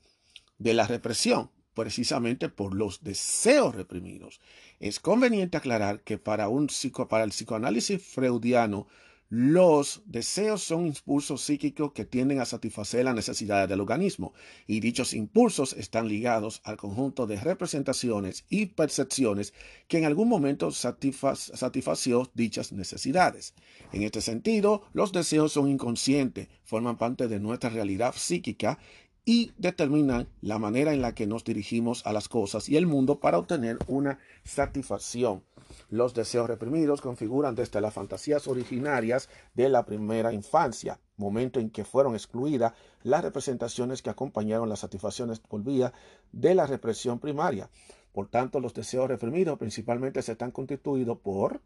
de 0.59 0.75
la 0.75 0.89
represión, 0.89 1.51
precisamente 1.75 2.49
por 2.49 2.75
los 2.75 3.03
deseos 3.03 3.75
reprimidos. 3.75 4.41
Es 4.81 4.99
conveniente 4.99 5.57
aclarar 5.57 6.01
que 6.01 6.19
para, 6.19 6.49
un 6.49 6.69
para 7.09 7.25
el 7.25 7.31
psicoanálisis 7.31 8.03
freudiano, 8.05 8.89
los 9.35 10.03
deseos 10.05 10.63
son 10.63 10.89
impulsos 10.89 11.41
psíquicos 11.41 11.93
que 11.93 12.05
tienden 12.05 12.41
a 12.41 12.45
satisfacer 12.45 13.07
las 13.07 13.15
necesidades 13.15 13.67
del 13.67 13.81
organismo, 13.81 14.35
y 14.67 14.81
dichos 14.81 15.15
impulsos 15.15 15.73
están 15.73 16.07
ligados 16.07 16.61
al 16.65 16.77
conjunto 16.77 17.27
de 17.27 17.41
representaciones 17.41 18.45
y 18.51 18.67
percepciones 18.67 19.55
que 19.89 19.97
en 19.97 20.05
algún 20.05 20.29
momento 20.29 20.71
satisfació 20.71 22.31
dichas 22.35 22.73
necesidades. 22.73 23.55
En 23.95 24.03
este 24.03 24.21
sentido, 24.21 24.83
los 24.93 25.13
deseos 25.13 25.51
son 25.51 25.71
inconscientes, 25.71 26.49
forman 26.63 26.99
parte 26.99 27.27
de 27.27 27.41
nuestra 27.41 27.71
realidad 27.71 28.13
psíquica 28.15 28.79
y 29.25 29.53
determinan 29.57 30.29
la 30.41 30.59
manera 30.59 30.93
en 30.93 31.01
la 31.01 31.15
que 31.15 31.27
nos 31.27 31.45
dirigimos 31.45 32.05
a 32.07 32.13
las 32.13 32.29
cosas 32.29 32.69
y 32.69 32.77
el 32.77 32.87
mundo 32.87 33.21
para 33.21 33.39
obtener 33.39 33.79
una 33.87 34.19
satisfacción. 34.45 35.45
Los 35.89 36.13
deseos 36.13 36.49
reprimidos 36.49 37.01
configuran 37.01 37.55
desde 37.55 37.81
las 37.81 37.95
fantasías 37.95 38.49
originarias 38.49 39.29
de 39.55 39.69
la 39.69 39.85
primera 39.85 40.33
infancia, 40.33 40.99
momento 41.17 41.61
en 41.61 41.71
que 41.71 41.85
fueron 41.85 42.15
excluidas 42.15 42.73
las 43.05 43.23
representaciones 43.23 44.03
que 44.03 44.11
acompañaron 44.11 44.69
las 44.69 44.81
satisfacciones 44.81 45.39
por 45.39 45.63
vía 45.63 45.93
de 46.33 46.55
la 46.55 46.67
represión 46.67 47.21
primaria. 47.21 47.71
Por 48.13 48.29
tanto, 48.29 48.61
los 48.61 48.75
deseos 48.75 49.09
reprimidos 49.09 49.59
principalmente 49.59 50.21
se 50.23 50.33
están 50.33 50.51
constituidos 50.51 51.19
por 51.19 51.63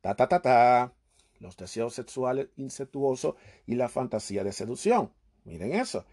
ta 0.00 0.14
ta 0.14 0.28
ta 0.28 0.40
ta, 0.40 0.92
los 1.40 1.56
deseos 1.56 1.94
sexuales 1.94 2.48
incestuosos 2.56 3.34
y 3.66 3.74
la 3.74 3.88
fantasía 3.88 4.44
de 4.44 4.52
seducción. 4.52 5.12
Miren 5.44 5.72
eso. 5.72 6.04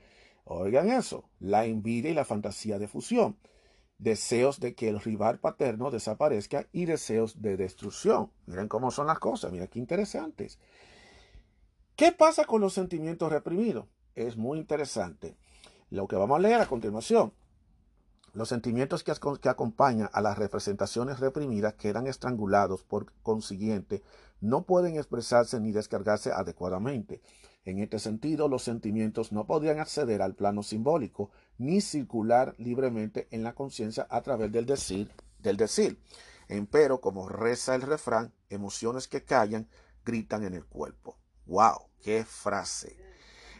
Oigan 0.45 0.89
eso, 0.91 1.27
la 1.39 1.65
envidia 1.65 2.11
y 2.11 2.13
la 2.13 2.23
fantasía 2.23 2.77
de 2.77 2.87
fusión, 2.87 3.37
deseos 3.97 4.59
de 4.59 4.75
que 4.75 4.87
el 4.89 4.99
rival 4.99 5.39
paterno 5.39 5.89
desaparezca 5.89 6.67
y 6.71 6.85
deseos 6.85 7.41
de 7.41 7.57
destrucción. 7.57 8.31
Miren 8.45 8.67
cómo 8.67 8.91
son 8.91 9.07
las 9.07 9.17
cosas, 9.17 9.51
miren 9.51 9.67
qué 9.67 9.79
interesantes. 9.79 10.59
¿Qué 11.95 12.11
pasa 12.11 12.45
con 12.45 12.61
los 12.61 12.73
sentimientos 12.73 13.31
reprimidos? 13.31 13.87
Es 14.13 14.37
muy 14.37 14.59
interesante. 14.59 15.35
Lo 15.89 16.07
que 16.07 16.15
vamos 16.15 16.37
a 16.37 16.41
leer 16.41 16.61
a 16.61 16.67
continuación. 16.67 17.33
Los 18.33 18.49
sentimientos 18.49 19.03
que, 19.03 19.13
que, 19.41 19.49
acompañan 19.49 20.09
a 20.11 20.21
las 20.21 20.37
representaciones 20.37 21.21
reprimidas 21.21 21.73
quedan 21.75 22.05
estrangulados, 22.05 22.83
por 22.83 23.13
consiguiente, 23.23 24.03
no 24.41 24.63
pueden 24.63 24.97
expresarse 24.97 25.59
ni 25.59 25.71
descargarse 25.71 26.33
adecuadamente. 26.33 27.21
En 27.65 27.79
este 27.79 27.97
sentido, 27.97 28.47
los 28.47 28.63
sentimientos 28.63 29.31
no 29.31 29.47
podrían 29.47 29.79
acceder 29.79 30.21
al 30.21 30.35
plano 30.35 30.61
simbólico 30.61 31.31
ni 31.57 31.81
circular 31.81 32.53
libremente 32.59 33.27
en 33.31 33.43
la 33.43 33.53
conciencia 33.53 34.05
a 34.09 34.21
través 34.21 34.51
del 34.51 34.67
decir, 34.67 35.11
del 35.39 35.57
decir. 35.57 35.99
Empero, 36.47 37.01
como 37.01 37.27
reza 37.27 37.73
el 37.73 37.81
refrán, 37.81 38.31
emociones 38.49 39.07
que 39.07 39.23
callan 39.23 39.67
gritan 40.05 40.43
en 40.43 40.53
el 40.53 40.65
cuerpo. 40.65 41.17
¡Wow! 41.47 41.89
¡Qué 42.03 42.23
frase! 42.23 42.97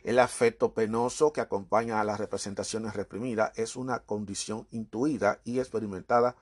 El 0.03 0.19
afecto 0.19 0.75
penoso 0.75 1.33
que 1.33 1.41
acompaña 1.41 1.99
a 1.99 2.03
las 2.03 2.19
representaciones 2.19 2.93
reprimidas 2.93 3.57
es 3.57 3.75
una 3.75 4.01
condición 4.01 4.67
intuida 4.69 5.41
y 5.43 5.57
experimentada 5.57 6.35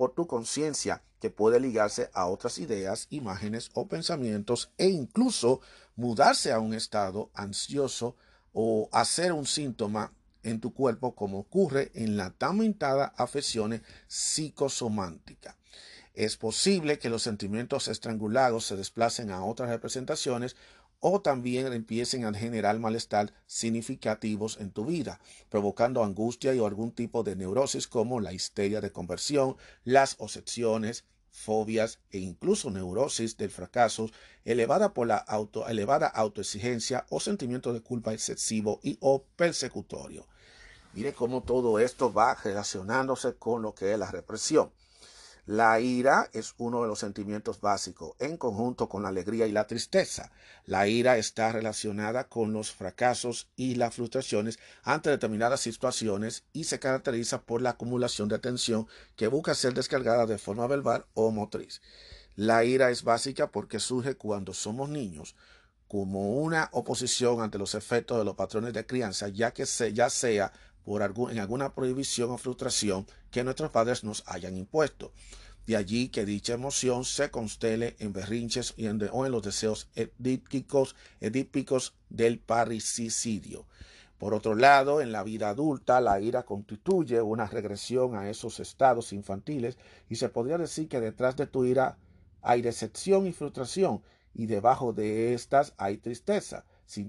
por 0.00 0.14
tu 0.14 0.26
conciencia 0.26 1.02
que 1.20 1.28
puede 1.28 1.60
ligarse 1.60 2.08
a 2.14 2.24
otras 2.24 2.56
ideas, 2.56 3.06
imágenes 3.10 3.68
o 3.74 3.86
pensamientos 3.86 4.70
e 4.78 4.88
incluso 4.88 5.60
mudarse 5.94 6.52
a 6.52 6.58
un 6.58 6.72
estado 6.72 7.28
ansioso 7.34 8.16
o 8.54 8.88
hacer 8.92 9.34
un 9.34 9.44
síntoma 9.44 10.14
en 10.42 10.58
tu 10.58 10.72
cuerpo 10.72 11.14
como 11.14 11.40
ocurre 11.40 11.90
en 11.92 12.16
la 12.16 12.30
tan 12.30 12.56
mentada 12.56 13.12
afecciones 13.18 13.82
psicosomántica. 14.08 15.58
Es 16.14 16.38
posible 16.38 16.98
que 16.98 17.10
los 17.10 17.22
sentimientos 17.22 17.86
estrangulados 17.86 18.64
se 18.64 18.76
desplacen 18.76 19.30
a 19.30 19.44
otras 19.44 19.68
representaciones 19.68 20.56
o 21.00 21.20
también 21.20 21.72
empiecen 21.72 22.24
a 22.24 22.32
generar 22.32 22.78
malestar 22.78 23.32
significativos 23.46 24.58
en 24.60 24.70
tu 24.70 24.84
vida, 24.84 25.20
provocando 25.48 26.04
angustia 26.04 26.54
y 26.54 26.64
algún 26.64 26.92
tipo 26.92 27.22
de 27.22 27.36
neurosis 27.36 27.88
como 27.88 28.20
la 28.20 28.32
histeria 28.32 28.80
de 28.80 28.92
conversión, 28.92 29.56
las 29.84 30.16
obsesiones, 30.18 31.04
fobias 31.30 31.98
e 32.10 32.18
incluso 32.18 32.70
neurosis 32.70 33.36
del 33.36 33.50
fracaso 33.50 34.10
elevada 34.44 34.92
por 34.92 35.06
la 35.06 35.16
auto, 35.16 35.66
elevada 35.68 36.06
autoexigencia 36.08 37.06
o 37.08 37.20
sentimiento 37.20 37.72
de 37.72 37.82
culpa 37.82 38.12
excesivo 38.12 38.80
y 38.82 38.98
o 39.00 39.24
persecutorio. 39.36 40.26
Mire 40.92 41.12
cómo 41.12 41.42
todo 41.42 41.78
esto 41.78 42.12
va 42.12 42.34
relacionándose 42.34 43.34
con 43.36 43.62
lo 43.62 43.74
que 43.74 43.92
es 43.92 43.98
la 43.98 44.10
represión. 44.10 44.72
La 45.46 45.80
ira 45.80 46.28
es 46.32 46.54
uno 46.58 46.82
de 46.82 46.88
los 46.88 46.98
sentimientos 46.98 47.60
básicos, 47.60 48.14
en 48.18 48.36
conjunto 48.36 48.88
con 48.88 49.02
la 49.02 49.08
alegría 49.08 49.46
y 49.46 49.52
la 49.52 49.66
tristeza. 49.66 50.30
La 50.66 50.86
ira 50.86 51.16
está 51.16 51.50
relacionada 51.50 52.28
con 52.28 52.52
los 52.52 52.72
fracasos 52.72 53.48
y 53.56 53.74
las 53.74 53.94
frustraciones 53.94 54.58
ante 54.82 55.10
determinadas 55.10 55.60
situaciones 55.60 56.44
y 56.52 56.64
se 56.64 56.78
caracteriza 56.78 57.42
por 57.42 57.62
la 57.62 57.70
acumulación 57.70 58.28
de 58.28 58.38
tensión 58.38 58.86
que 59.16 59.28
busca 59.28 59.54
ser 59.54 59.74
descargada 59.74 60.26
de 60.26 60.38
forma 60.38 60.66
verbal 60.66 61.06
o 61.14 61.30
motriz. 61.30 61.80
La 62.36 62.64
ira 62.64 62.90
es 62.90 63.02
básica 63.02 63.50
porque 63.50 63.80
surge 63.80 64.14
cuando 64.14 64.54
somos 64.54 64.88
niños, 64.88 65.34
como 65.88 66.36
una 66.36 66.68
oposición 66.72 67.40
ante 67.40 67.58
los 67.58 67.74
efectos 67.74 68.16
de 68.16 68.24
los 68.24 68.36
patrones 68.36 68.72
de 68.72 68.86
crianza, 68.86 69.28
ya 69.28 69.52
que 69.52 69.66
se, 69.66 69.92
ya 69.92 70.08
sea 70.08 70.52
por 70.84 71.02
algún, 71.02 71.30
en 71.30 71.38
alguna 71.38 71.74
prohibición 71.74 72.30
o 72.30 72.38
frustración 72.38 73.06
que 73.30 73.44
nuestros 73.44 73.70
padres 73.70 74.04
nos 74.04 74.22
hayan 74.26 74.56
impuesto. 74.56 75.12
De 75.66 75.76
allí 75.76 76.08
que 76.08 76.24
dicha 76.24 76.54
emoción 76.54 77.04
se 77.04 77.30
constele 77.30 77.94
en 77.98 78.12
berrinches 78.12 78.74
y 78.76 78.86
en 78.86 79.08
o 79.12 79.26
en 79.26 79.32
los 79.32 79.42
deseos 79.42 79.88
edípicos, 79.94 80.96
del 82.08 82.38
parricidio. 82.40 83.66
Por 84.18 84.34
otro 84.34 84.54
lado, 84.54 85.00
en 85.00 85.12
la 85.12 85.22
vida 85.22 85.48
adulta, 85.48 86.00
la 86.00 86.20
ira 86.20 86.42
constituye 86.42 87.22
una 87.22 87.46
regresión 87.46 88.16
a 88.16 88.28
esos 88.28 88.60
estados 88.60 89.12
infantiles 89.12 89.78
y 90.08 90.16
se 90.16 90.28
podría 90.28 90.58
decir 90.58 90.88
que 90.88 91.00
detrás 91.00 91.36
de 91.36 91.46
tu 91.46 91.64
ira 91.64 91.98
hay 92.42 92.62
decepción 92.62 93.26
y 93.26 93.32
frustración 93.32 94.02
y 94.34 94.46
debajo 94.46 94.92
de 94.92 95.34
estas 95.34 95.72
hay 95.78 95.98
tristeza. 95.98 96.64
Si 96.84 97.08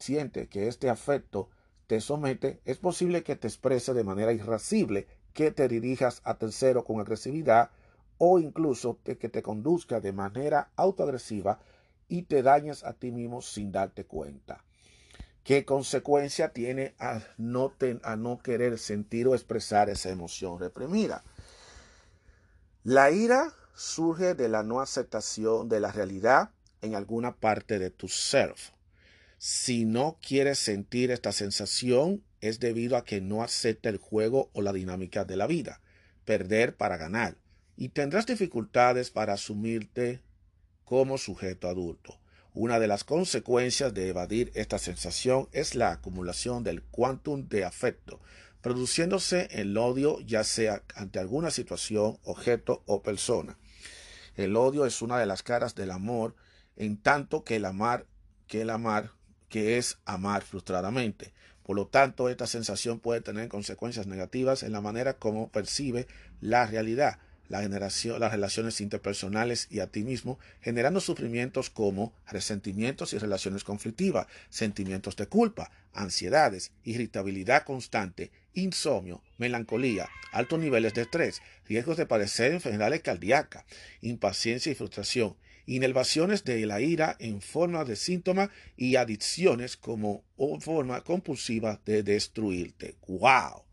siente 0.00 0.48
que 0.48 0.68
este 0.68 0.90
afecto 0.90 1.48
te 1.86 2.00
somete, 2.00 2.60
es 2.64 2.78
posible 2.78 3.22
que 3.22 3.36
te 3.36 3.48
exprese 3.48 3.94
de 3.94 4.04
manera 4.04 4.32
irascible, 4.32 5.06
que 5.32 5.50
te 5.50 5.68
dirijas 5.68 6.20
a 6.24 6.34
tercero 6.34 6.84
con 6.84 7.00
agresividad 7.00 7.70
o 8.18 8.38
incluso 8.38 8.98
que 9.04 9.14
te 9.14 9.42
conduzca 9.42 10.00
de 10.00 10.12
manera 10.12 10.70
autoagresiva 10.76 11.60
y 12.08 12.22
te 12.22 12.42
dañes 12.42 12.84
a 12.84 12.92
ti 12.94 13.10
mismo 13.10 13.42
sin 13.42 13.72
darte 13.72 14.04
cuenta. 14.04 14.64
¿Qué 15.44 15.64
consecuencia 15.64 16.48
tiene 16.48 16.94
a 16.98 17.20
no, 17.36 17.72
a 18.02 18.16
no 18.16 18.38
querer 18.38 18.78
sentir 18.78 19.28
o 19.28 19.34
expresar 19.34 19.88
esa 19.88 20.10
emoción 20.10 20.58
reprimida? 20.58 21.22
La 22.82 23.12
ira 23.12 23.52
surge 23.74 24.34
de 24.34 24.48
la 24.48 24.62
no 24.62 24.80
aceptación 24.80 25.68
de 25.68 25.78
la 25.78 25.92
realidad 25.92 26.50
en 26.82 26.94
alguna 26.94 27.36
parte 27.36 27.78
de 27.78 27.90
tu 27.90 28.08
ser. 28.08 28.54
Si 29.38 29.84
no 29.84 30.18
quieres 30.22 30.58
sentir 30.58 31.10
esta 31.10 31.30
sensación, 31.30 32.24
es 32.40 32.58
debido 32.58 32.96
a 32.96 33.04
que 33.04 33.20
no 33.20 33.42
acepta 33.42 33.88
el 33.88 33.98
juego 33.98 34.50
o 34.54 34.62
la 34.62 34.72
dinámica 34.72 35.24
de 35.24 35.36
la 35.36 35.46
vida, 35.46 35.82
perder 36.24 36.76
para 36.76 36.96
ganar, 36.96 37.36
y 37.76 37.90
tendrás 37.90 38.26
dificultades 38.26 39.10
para 39.10 39.34
asumirte 39.34 40.22
como 40.84 41.18
sujeto 41.18 41.68
adulto. 41.68 42.18
Una 42.54 42.78
de 42.78 42.86
las 42.86 43.04
consecuencias 43.04 43.92
de 43.92 44.08
evadir 44.08 44.50
esta 44.54 44.78
sensación 44.78 45.48
es 45.52 45.74
la 45.74 45.92
acumulación 45.92 46.64
del 46.64 46.82
quantum 46.82 47.46
de 47.48 47.64
afecto, 47.64 48.20
produciéndose 48.62 49.48
el 49.50 49.76
odio 49.76 50.18
ya 50.20 50.42
sea 50.44 50.82
ante 50.94 51.18
alguna 51.18 51.50
situación, 51.50 52.18
objeto 52.24 52.82
o 52.86 53.02
persona. 53.02 53.58
El 54.36 54.56
odio 54.56 54.86
es 54.86 55.02
una 55.02 55.18
de 55.18 55.26
las 55.26 55.42
caras 55.42 55.74
del 55.74 55.90
amor, 55.90 56.34
en 56.76 56.96
tanto 56.96 57.44
que 57.44 57.56
el 57.56 57.66
amar, 57.66 58.06
que 58.46 58.62
el 58.62 58.70
amar 58.70 59.12
que 59.48 59.78
es 59.78 59.98
amar 60.04 60.42
frustradamente. 60.42 61.32
Por 61.62 61.76
lo 61.76 61.86
tanto, 61.86 62.28
esta 62.28 62.46
sensación 62.46 63.00
puede 63.00 63.20
tener 63.20 63.48
consecuencias 63.48 64.06
negativas 64.06 64.62
en 64.62 64.72
la 64.72 64.80
manera 64.80 65.14
como 65.14 65.48
percibe 65.48 66.06
la 66.40 66.66
realidad, 66.66 67.18
las 67.48 68.32
relaciones 68.32 68.80
interpersonales 68.80 69.68
y 69.70 69.80
a 69.80 69.86
ti 69.86 70.02
mismo, 70.02 70.38
generando 70.60 71.00
sufrimientos 71.00 71.70
como 71.70 72.12
resentimientos 72.28 73.12
y 73.12 73.18
relaciones 73.18 73.64
conflictivas, 73.64 74.26
sentimientos 74.48 75.16
de 75.16 75.26
culpa, 75.26 75.70
ansiedades, 75.92 76.72
irritabilidad 76.84 77.64
constante, 77.64 78.30
insomnio, 78.54 79.22
melancolía, 79.38 80.08
altos 80.32 80.58
niveles 80.58 80.94
de 80.94 81.02
estrés, 81.02 81.42
riesgos 81.68 81.96
de 81.96 82.06
padecer 82.06 82.52
enfermedades 82.52 83.02
cardíacas, 83.02 83.64
impaciencia 84.00 84.72
y 84.72 84.74
frustración, 84.74 85.36
inervaciones 85.66 86.44
de 86.44 86.64
la 86.64 86.80
ira 86.80 87.16
en 87.18 87.40
forma 87.40 87.84
de 87.84 87.96
síntoma 87.96 88.50
y 88.76 88.96
adicciones 88.96 89.76
como 89.76 90.24
forma 90.60 91.02
compulsiva 91.02 91.80
de 91.84 92.02
destruirte. 92.02 92.94
¡Wow! 93.06 93.64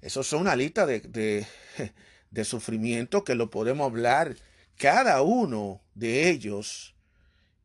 Eso 0.00 0.22
son 0.22 0.42
una 0.42 0.56
lista 0.56 0.86
de, 0.86 1.00
de, 1.00 1.46
de 2.30 2.44
sufrimiento 2.44 3.24
que 3.24 3.34
lo 3.34 3.50
podemos 3.50 3.90
hablar 3.90 4.36
cada 4.76 5.22
uno 5.22 5.82
de 5.94 6.30
ellos 6.30 6.94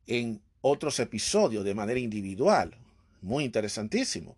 en 0.06 0.42
otros 0.60 0.98
episodios 0.98 1.64
de 1.64 1.74
manera 1.74 2.00
individual. 2.00 2.76
Muy 3.22 3.44
interesantísimo. 3.44 4.36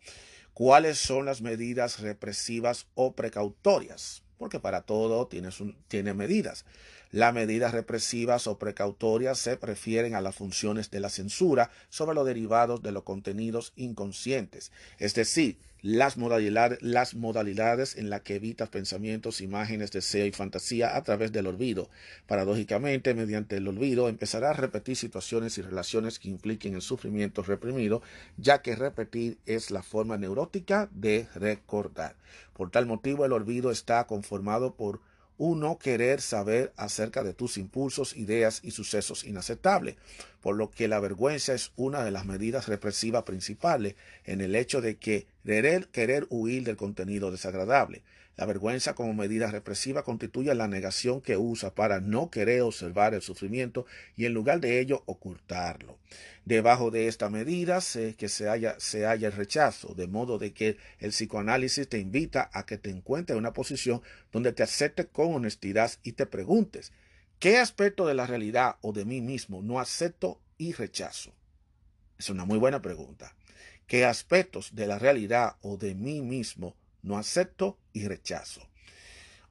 ¿Cuáles 0.53 0.99
son 0.99 1.25
las 1.25 1.41
medidas 1.41 2.01
represivas 2.01 2.87
o 2.95 3.15
precautorias? 3.15 4.23
Porque 4.39 4.61
para 4.61 4.83
todo 4.83 5.27
tiene, 5.27 6.15
medidas. 6.15 6.65
Las 7.11 7.33
medidas 7.33 7.73
represivas 7.73 8.47
o 8.47 8.59
precautorias 8.59 9.39
se 9.39 9.57
prefieren 9.57 10.15
a 10.15 10.21
las 10.21 10.35
funciones 10.35 10.91
de 10.91 11.01
la 11.01 11.09
censura 11.09 11.71
sobre 11.89 12.15
los 12.15 12.27
derivados 12.27 12.83
de 12.83 12.93
los 12.93 13.05
contenidos 13.05 13.73
inconscientes, 13.77 14.73
es 14.99 15.15
decir, 15.15 15.57
las 15.87 16.17
modalidades, 16.17 16.83
las 16.83 17.15
modalidades 17.15 17.97
en 17.97 18.11
las 18.11 18.23
que 18.23 18.35
evitas 18.35 18.69
pensamientos, 18.71 19.41
imágenes, 19.41 19.93
deseo 19.93 20.27
y 20.27 20.33
fantasía 20.33 20.97
a 20.97 21.05
través 21.05 21.31
del 21.31 21.47
olvido. 21.47 21.89
Paradójicamente, 22.27 23.15
mediante 23.15 23.59
el 23.59 23.69
olvido 23.69 24.09
empezará 24.09 24.51
a 24.51 24.55
repetir 24.55 24.97
situaciones 24.97 25.59
y 25.59 25.63
relaciones 25.63 26.19
que 26.19 26.29
impliquen 26.29 26.75
el 26.75 26.83
sufrimiento 26.83 27.45
reprimido, 27.45 28.03
ya 28.37 28.63
que 28.63 28.75
repetir 28.75 29.39
es 29.47 29.71
la 29.71 29.85
forma 29.85 30.17
neurótica 30.19 30.89
de 30.91 31.29
recordar. 31.37 32.17
Por 32.53 32.73
tal 32.73 32.87
motivo, 32.87 33.25
el 33.25 33.33
olvido 33.33 33.71
está 33.71 34.09
conformado 34.09 34.75
por 34.75 35.01
uno 35.39 35.79
querer 35.79 36.21
saber 36.21 36.73
acerca 36.77 37.23
de 37.23 37.35
tus 37.35 37.59
impulsos, 37.59 38.17
ideas 38.17 38.61
y 38.63 38.71
sucesos 38.71 39.25
inaceptables, 39.25 39.97
por 40.41 40.57
lo 40.57 40.71
que 40.71 40.89
la 40.89 41.01
vergüenza 41.01 41.55
es 41.55 41.73
una 41.77 42.05
de 42.05 42.11
las 42.11 42.27
medidas 42.27 42.69
represivas 42.69 43.25
principales 43.25 43.97
en 44.25 44.41
el 44.41 44.55
hecho 44.55 44.81
de 44.81 44.97
que 44.97 45.27
querer, 45.45 45.89
querer 45.89 46.27
huir 46.31 46.65
del 46.65 46.77
contenido 46.77 47.31
desagradable. 47.31 48.03
La 48.37 48.45
vergüenza 48.45 48.95
como 48.95 49.15
medida 49.15 49.51
represiva 49.51 50.05
constituye 50.05 50.55
la 50.55 50.69
negación 50.69 51.23
que 51.23 51.39
usa 51.39 51.75
para 51.75 52.01
no 52.01 52.31
querer 52.31 52.61
observar 52.61 53.15
el 53.15 53.23
sufrimiento 53.23 53.87
y 54.15 54.27
en 54.27 54.35
lugar 54.35 54.61
de 54.61 54.79
ello 54.79 55.03
ocultarlo. 55.07 55.99
Debajo 56.45 56.91
de 56.91 57.09
esta 57.09 57.31
medida 57.31 57.81
se, 57.81 58.15
que 58.15 58.29
se 58.29 58.51
haya, 58.51 58.79
se 58.79 59.05
el 59.05 59.33
rechazo, 59.33 59.95
de 59.95 60.07
modo 60.07 60.39
de 60.39 60.53
que 60.53 60.77
el 60.99 61.11
psicoanálisis 61.11 61.89
te 61.89 61.99
invita 61.99 62.51
a 62.53 62.67
que 62.67 62.77
te 62.77 62.91
encuentres 62.91 63.35
en 63.35 63.39
una 63.39 63.55
posición 63.55 64.03
donde 64.33 64.53
te 64.53 64.63
aceptes 64.63 65.07
con 65.07 65.35
honestidad 65.35 65.91
y 66.03 66.13
te 66.13 66.27
preguntes, 66.27 66.93
¿qué 67.39 67.57
aspecto 67.57 68.07
de 68.07 68.15
la 68.15 68.27
realidad 68.27 68.77
o 68.83 68.93
de 68.93 69.07
mí 69.07 69.23
mismo 69.23 69.63
no 69.63 69.81
acepto 69.81 70.39
y 70.59 70.75
rechazo? 70.75 71.33
Es 72.19 72.29
una 72.29 72.45
muy 72.45 72.59
buena 72.59 72.83
pregunta. 72.83 73.35
¿Qué 73.87 74.05
aspectos 74.05 74.75
de 74.75 74.87
la 74.87 74.99
realidad 74.99 75.57
o 75.63 75.79
de 75.79 75.95
mí 75.95 76.21
mismo 76.21 76.77
no 77.07 77.17
acepto 77.17 77.79
y 77.93 78.07
rechazo. 78.07 78.69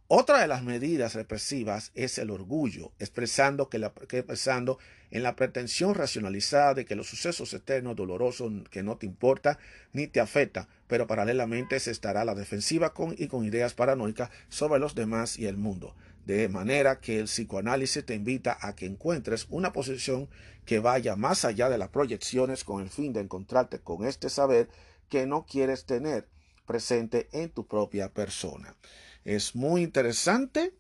Otra 0.08 0.40
de 0.40 0.48
las 0.48 0.62
medidas 0.62 1.16
represivas 1.16 1.92
es 1.96 2.20
el 2.20 2.30
orgullo, 2.30 2.92
expresando, 3.00 3.70
que 3.70 3.80
la, 3.80 3.88
expresando 4.12 4.78
en 5.10 5.24
la 5.24 5.36
pretensión 5.36 5.96
racionalizada 5.96 6.76
de 6.76 6.86
que 6.86 6.96
los 6.96 7.08
sucesos 7.08 7.52
eternos 7.56 7.96
dolorosos 7.96 8.52
que 8.70 8.84
no 8.84 8.98
te 8.98 9.08
importa 9.08 9.58
ni 9.94 10.06
te 10.06 10.20
afecta, 10.20 10.68
pero 10.88 11.08
paralelamente 11.08 11.80
se 11.80 11.90
estará 11.90 12.24
la 12.24 12.36
defensiva 12.36 12.94
con, 12.94 13.16
y 13.18 13.28
con 13.28 13.46
ideas 13.46 13.74
paranoicas 13.74 14.30
sobre 14.48 14.80
los 14.80 14.94
demás 14.94 15.40
y 15.40 15.48
el 15.48 15.58
mundo. 15.58 15.96
De 16.28 16.50
manera 16.50 17.00
que 17.00 17.18
el 17.18 17.26
psicoanálisis 17.26 18.06
te 18.06 18.14
invita 18.14 18.60
a 18.62 18.76
que 18.76 18.86
encuentres 18.86 19.48
una 19.50 19.74
posición 19.74 20.30
que 20.66 20.78
vaya 20.78 21.16
más 21.16 21.46
allá 21.46 21.68
de 21.68 21.80
las 21.80 21.90
proyecciones 21.90 22.64
con 22.64 22.84
el 22.84 22.90
fin 22.90 23.12
de 23.12 23.22
encontrarte 23.22 23.80
con 23.80 24.06
este 24.06 24.30
saber 24.30 24.70
que 25.10 25.26
no 25.26 25.48
quieres 25.48 25.86
tener 25.86 26.28
presente 26.66 27.30
en 27.32 27.50
tu 27.50 27.66
propia 27.66 28.10
persona. 28.10 28.76
Es 29.24 29.56
muy 29.56 29.82
interesante. 29.84 30.74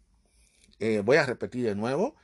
Eh, 0.80 1.02
voy 1.04 1.17
a 1.17 1.26
repetir 1.26 1.65
de 1.65 1.76
nuevo. 1.76 2.15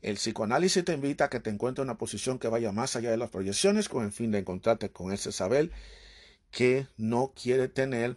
El 0.00 0.14
psicoanálisis 0.14 0.84
te 0.84 0.92
invita 0.92 1.24
a 1.24 1.30
que 1.30 1.40
te 1.40 1.50
encuentres 1.50 1.82
en 1.82 1.90
una 1.90 1.98
posición 1.98 2.38
que 2.38 2.48
vaya 2.48 2.70
más 2.70 2.94
allá 2.94 3.10
de 3.10 3.16
las 3.16 3.30
proyecciones 3.30 3.88
con 3.88 4.04
el 4.04 4.12
fin 4.12 4.30
de 4.30 4.38
encontrarte 4.38 4.90
con 4.90 5.12
ese 5.12 5.32
saber 5.32 5.70
que 6.50 6.86
no 6.96 7.32
quiere 7.34 7.68
tener 7.68 8.16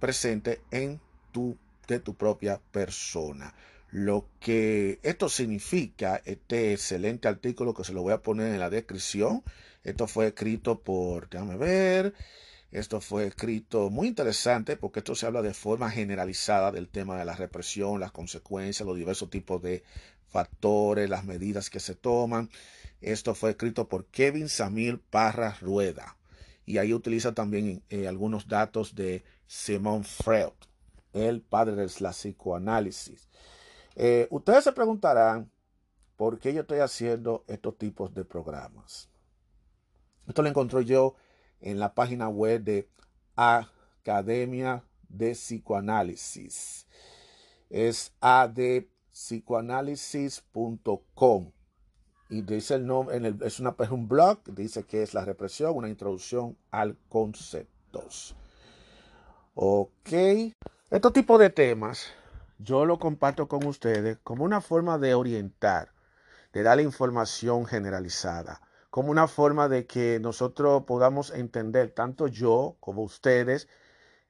presente 0.00 0.60
en 0.70 1.00
tu, 1.32 1.58
de 1.86 2.00
tu 2.00 2.14
propia 2.14 2.60
persona. 2.72 3.54
Lo 3.90 4.28
que 4.40 5.00
esto 5.02 5.28
significa, 5.28 6.20
este 6.24 6.72
excelente 6.72 7.28
artículo 7.28 7.74
que 7.74 7.84
se 7.84 7.92
lo 7.92 8.02
voy 8.02 8.12
a 8.12 8.22
poner 8.22 8.52
en 8.52 8.60
la 8.60 8.70
descripción, 8.70 9.42
esto 9.84 10.06
fue 10.06 10.28
escrito 10.28 10.80
por, 10.80 11.28
déjame 11.28 11.56
ver, 11.56 12.14
esto 12.70 13.00
fue 13.00 13.26
escrito 13.26 13.88
muy 13.88 14.08
interesante 14.08 14.76
porque 14.76 15.00
esto 15.00 15.14
se 15.14 15.26
habla 15.26 15.40
de 15.40 15.54
forma 15.54 15.90
generalizada 15.90 16.70
del 16.70 16.88
tema 16.88 17.16
de 17.16 17.24
la 17.24 17.34
represión, 17.34 17.98
las 17.98 18.12
consecuencias, 18.12 18.86
los 18.86 18.96
diversos 18.96 19.30
tipos 19.30 19.62
de 19.62 19.82
factores, 20.28 21.08
las 21.08 21.24
medidas 21.24 21.70
que 21.70 21.80
se 21.80 21.94
toman. 21.94 22.50
Esto 23.00 23.34
fue 23.34 23.50
escrito 23.50 23.88
por 23.88 24.06
Kevin 24.06 24.50
Samil 24.50 24.98
Parra 24.98 25.56
Rueda. 25.62 26.16
Y 26.66 26.76
ahí 26.76 26.92
utiliza 26.92 27.32
también 27.32 27.82
eh, 27.88 28.06
algunos 28.06 28.48
datos 28.48 28.94
de 28.94 29.24
Simon 29.46 30.04
Freud, 30.04 30.52
el 31.14 31.40
padre 31.40 31.74
de 31.76 31.90
la 32.00 32.10
psicoanálisis. 32.10 33.30
Eh, 33.96 34.28
ustedes 34.30 34.64
se 34.64 34.72
preguntarán 34.72 35.50
por 36.16 36.38
qué 36.38 36.52
yo 36.52 36.60
estoy 36.60 36.80
haciendo 36.80 37.44
estos 37.48 37.78
tipos 37.78 38.12
de 38.12 38.26
programas. 38.26 39.08
Esto 40.26 40.42
lo 40.42 40.48
encontré 40.50 40.84
yo 40.84 41.14
en 41.60 41.78
la 41.78 41.94
página 41.94 42.28
web 42.28 42.62
de 42.62 42.88
Academia 43.36 44.82
de 45.08 45.32
Psicoanálisis. 45.32 46.86
Es 47.70 48.12
de 48.54 48.90
psicoanálisis.com. 49.12 51.52
Y 52.30 52.42
dice 52.42 52.74
el 52.74 52.86
nombre, 52.86 53.16
en 53.16 53.24
el, 53.24 53.42
es, 53.42 53.58
una, 53.58 53.74
es 53.78 53.90
un 53.90 54.06
blog, 54.06 54.44
dice 54.44 54.84
que 54.84 55.02
es 55.02 55.14
la 55.14 55.24
represión, 55.24 55.74
una 55.74 55.88
introducción 55.88 56.58
al 56.70 56.98
conceptos. 57.08 58.36
Ok. 59.54 60.12
Estos 60.90 61.12
tipos 61.12 61.40
de 61.40 61.50
temas 61.50 62.12
yo 62.58 62.84
lo 62.84 62.98
comparto 62.98 63.48
con 63.48 63.66
ustedes 63.66 64.18
como 64.24 64.44
una 64.44 64.60
forma 64.60 64.98
de 64.98 65.14
orientar, 65.14 65.92
de 66.52 66.62
darle 66.62 66.82
información 66.82 67.66
generalizada, 67.66 68.60
como 68.90 69.10
una 69.10 69.28
forma 69.28 69.68
de 69.68 69.86
que 69.86 70.18
nosotros 70.20 70.84
podamos 70.84 71.30
entender, 71.30 71.90
tanto 71.90 72.26
yo 72.26 72.76
como 72.80 73.02
ustedes, 73.02 73.68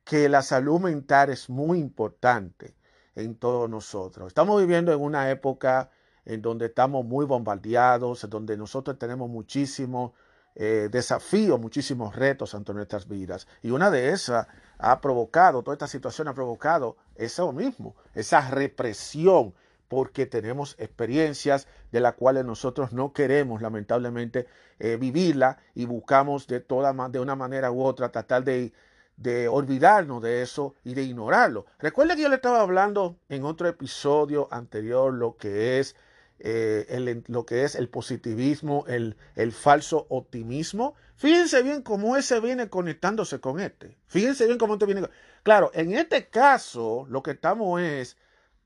que 0.04 0.28
la 0.28 0.42
salud 0.42 0.80
mental 0.80 1.30
es 1.30 1.50
muy 1.50 1.78
importante 1.78 2.74
en 3.14 3.34
todos 3.36 3.68
nosotros. 3.68 4.28
Estamos 4.28 4.60
viviendo 4.60 4.92
en 4.92 5.00
una 5.00 5.30
época 5.30 5.90
en 6.24 6.42
donde 6.42 6.66
estamos 6.66 7.04
muy 7.04 7.24
bombardeados, 7.26 8.24
en 8.24 8.30
donde 8.30 8.56
nosotros 8.56 8.98
tenemos 8.98 9.28
muchísimos 9.28 10.12
eh, 10.54 10.88
desafíos, 10.90 11.60
muchísimos 11.60 12.16
retos 12.16 12.54
ante 12.54 12.74
nuestras 12.74 13.06
vidas. 13.06 13.46
Y 13.62 13.70
una 13.70 13.90
de 13.90 14.10
esas 14.10 14.46
ha 14.78 15.00
provocado, 15.00 15.62
toda 15.62 15.74
esta 15.74 15.86
situación 15.86 16.28
ha 16.28 16.34
provocado 16.34 16.96
eso 17.14 17.52
mismo, 17.52 17.94
esa 18.14 18.50
represión, 18.50 19.54
porque 19.88 20.26
tenemos 20.26 20.76
experiencias 20.78 21.66
de 21.90 22.00
las 22.00 22.14
cuales 22.14 22.44
nosotros 22.44 22.92
no 22.92 23.12
queremos 23.12 23.62
lamentablemente 23.62 24.46
eh, 24.78 24.96
vivirla 24.96 25.58
y 25.74 25.86
buscamos 25.86 26.46
de, 26.46 26.60
toda, 26.60 26.92
de 27.08 27.20
una 27.20 27.34
manera 27.34 27.72
u 27.72 27.82
otra 27.82 28.10
tratar 28.10 28.44
de 28.44 28.72
de 29.18 29.48
olvidarnos 29.48 30.22
de 30.22 30.42
eso 30.42 30.74
y 30.84 30.94
de 30.94 31.02
ignorarlo. 31.02 31.66
Recuerda 31.78 32.14
que 32.14 32.22
yo 32.22 32.28
le 32.28 32.36
estaba 32.36 32.60
hablando 32.60 33.18
en 33.28 33.44
otro 33.44 33.68
episodio 33.68 34.48
anterior 34.50 35.12
lo 35.12 35.36
que 35.36 35.80
es, 35.80 35.96
eh, 36.38 36.86
el, 36.88 37.24
lo 37.26 37.44
que 37.44 37.64
es 37.64 37.74
el 37.74 37.88
positivismo, 37.88 38.84
el, 38.86 39.16
el, 39.34 39.52
falso 39.52 40.06
optimismo. 40.08 40.94
Fíjense 41.16 41.62
bien 41.62 41.82
cómo 41.82 42.16
ese 42.16 42.38
viene 42.38 42.70
conectándose 42.70 43.40
con 43.40 43.58
este. 43.58 43.98
Fíjense 44.06 44.46
bien 44.46 44.56
cómo 44.56 44.74
este 44.74 44.86
viene. 44.86 45.08
Claro, 45.42 45.72
en 45.74 45.94
este 45.94 46.28
caso 46.28 47.04
lo 47.10 47.22
que 47.24 47.32
estamos 47.32 47.82
es 47.82 48.16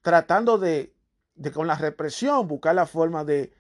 tratando 0.03 0.59
de, 0.59 0.92
de 1.35 1.51
con 1.51 1.67
la 1.67 1.77
represión, 1.77 2.47
buscar 2.49 2.75
la 2.75 2.87
forma 2.87 3.25
de, 3.25 3.53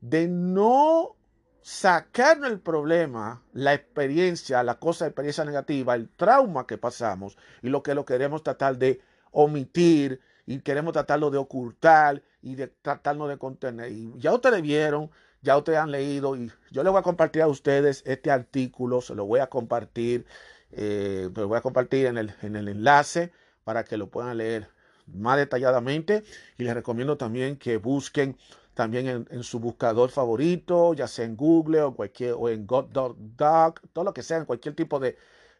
de 0.00 0.28
no 0.28 1.16
sacarnos 1.62 2.50
el 2.50 2.60
problema, 2.60 3.42
la 3.52 3.74
experiencia, 3.74 4.62
la 4.62 4.78
cosa 4.78 5.04
de 5.04 5.10
experiencia 5.10 5.44
negativa, 5.44 5.94
el 5.94 6.08
trauma 6.08 6.66
que 6.66 6.78
pasamos 6.78 7.36
y 7.62 7.68
lo 7.68 7.82
que 7.82 7.94
lo 7.94 8.04
queremos 8.04 8.42
tratar 8.42 8.78
de 8.78 9.00
omitir 9.32 10.20
y 10.46 10.60
queremos 10.60 10.94
tratarlo 10.94 11.30
de 11.30 11.38
ocultar 11.38 12.22
y 12.40 12.54
de 12.54 12.68
tratarnos 12.68 13.28
de 13.28 13.36
contener. 13.36 13.92
Y 13.92 14.12
ya 14.16 14.32
ustedes 14.32 14.62
vieron, 14.62 15.10
ya 15.42 15.58
ustedes 15.58 15.78
han 15.78 15.90
leído 15.90 16.36
y 16.36 16.50
yo 16.70 16.82
les 16.82 16.90
voy 16.90 17.00
a 17.00 17.02
compartir 17.02 17.42
a 17.42 17.48
ustedes 17.48 18.02
este 18.06 18.30
artículo, 18.30 19.02
se 19.02 19.14
lo 19.14 19.26
voy 19.26 19.40
a 19.40 19.48
compartir, 19.48 20.24
eh, 20.70 21.28
lo 21.34 21.48
voy 21.48 21.58
a 21.58 21.60
compartir 21.60 22.06
en 22.06 22.16
el, 22.16 22.34
en 22.42 22.56
el 22.56 22.68
enlace 22.68 23.32
para 23.64 23.84
que 23.84 23.98
lo 23.98 24.08
puedan 24.08 24.38
leer 24.38 24.70
más 25.14 25.36
detalladamente 25.36 26.24
y 26.56 26.64
les 26.64 26.74
recomiendo 26.74 27.16
también 27.16 27.56
que 27.56 27.76
busquen 27.76 28.36
también 28.74 29.26
en, 29.28 29.42
su 29.42 29.58
buscador 29.58 30.10
favorito, 30.10 30.94
ya 30.94 31.08
sea 31.08 31.24
en 31.24 31.36
Google 31.36 31.82
o, 31.82 31.94
cualquier, 31.96 32.34
o 32.38 32.48
en 32.48 32.64
God.doc, 32.64 33.80
todo 33.92 34.04
lo 34.04 34.14
que 34.14 34.22
sea, 34.22 34.36
en 34.36 34.44
cualquier 34.44 34.76
tipo 34.76 35.00
de, 35.00 35.16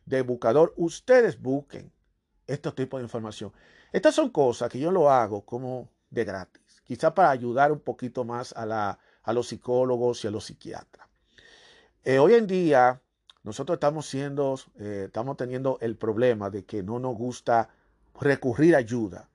de 0.07 0.23
buscador, 0.23 0.73
ustedes 0.77 1.41
busquen 1.43 1.91
estos 2.47 2.77
tipos 2.77 3.01
de 3.01 3.05
información. 3.05 3.53
Estas 3.93 4.15
son 4.15 4.31
cosas 4.31 4.71
que 4.71 4.79
yo 4.79 4.93
lo 4.93 5.11
hago 5.11 5.45
como 5.45 5.91
de 6.11 6.25
gratis, 6.25 6.81
quizá 6.85 7.13
para 7.13 7.31
ayudar 7.31 7.73
un 7.73 7.81
poquito 7.81 8.25
más 8.25 8.53
a, 8.53 8.65
la, 8.65 8.99
a 9.25 9.33
los 9.33 9.49
psicólogos 9.49 10.25
y 10.25 10.29
a 10.29 10.31
los 10.31 10.45
psiquiatras. 10.45 11.09
Eh, 12.05 12.19
hoy 12.19 12.35
en 12.35 12.47
día 12.47 13.03
nosotros 13.43 13.77
estamos 13.77 14.07
siendo, 14.07 14.59
eh, 14.79 15.05
estamos 15.07 15.37
teniendo 15.37 15.79
el 15.81 15.97
problema 15.97 16.51
de 16.51 16.65
que 16.65 16.83
no 16.83 16.99
nos 16.99 17.17
gusta 17.17 17.69
recurrir 18.21 18.75
a 18.75 18.79
ayuda. 18.79 19.29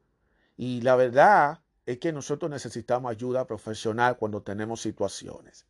Y 0.55 0.81
la 0.81 0.95
verdad 0.95 1.59
es 1.85 1.97
que 1.99 2.13
nosotros 2.13 2.49
necesitamos 2.49 3.11
ayuda 3.11 3.45
profesional 3.45 4.17
cuando 4.17 4.41
tenemos 4.41 4.81
situaciones. 4.81 5.67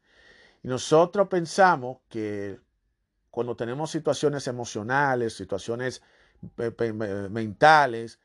Y 0.61 0.67
nosotros 0.67 1.27
pensamos 1.27 1.97
que 2.09 2.59
cuando 3.29 3.55
tenemos 3.55 3.91
situaciones 3.91 4.47
emocionales, 4.47 5.35
situaciones 5.35 6.01
mentales, 7.29 8.19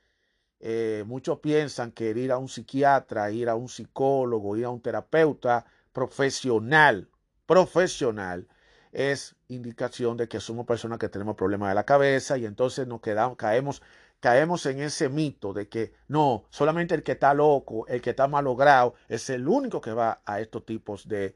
eh, 0.60 1.04
muchos 1.06 1.38
piensan 1.38 1.92
que 1.92 2.10
ir 2.10 2.32
a 2.32 2.38
un 2.38 2.48
psiquiatra, 2.48 3.30
ir 3.30 3.48
a 3.48 3.54
un 3.54 3.68
psicólogo, 3.68 4.56
ir 4.56 4.64
a 4.64 4.70
un 4.70 4.82
terapeuta 4.82 5.64
profesional, 5.92 7.08
profesional, 7.46 8.48
es 8.92 9.36
indicación 9.48 10.16
de 10.16 10.28
que 10.28 10.40
somos 10.40 10.66
personas 10.66 10.98
que 10.98 11.08
tenemos 11.08 11.36
problemas 11.36 11.70
de 11.70 11.74
la 11.74 11.84
cabeza 11.84 12.38
y 12.38 12.46
entonces 12.46 12.86
nos 12.86 13.00
quedamos, 13.00 13.36
caemos 13.36 13.82
caemos 14.20 14.66
en 14.66 14.80
ese 14.80 15.08
mito 15.08 15.52
de 15.52 15.68
que 15.68 15.92
no, 16.08 16.44
solamente 16.50 16.94
el 16.94 17.02
que 17.02 17.12
está 17.12 17.34
loco, 17.34 17.86
el 17.86 18.00
que 18.00 18.10
está 18.10 18.26
malogrado, 18.28 18.94
es 19.08 19.30
el 19.30 19.46
único 19.46 19.80
que 19.80 19.92
va 19.92 20.20
a 20.24 20.40
estos 20.40 20.64
tipos 20.66 21.06
de, 21.08 21.34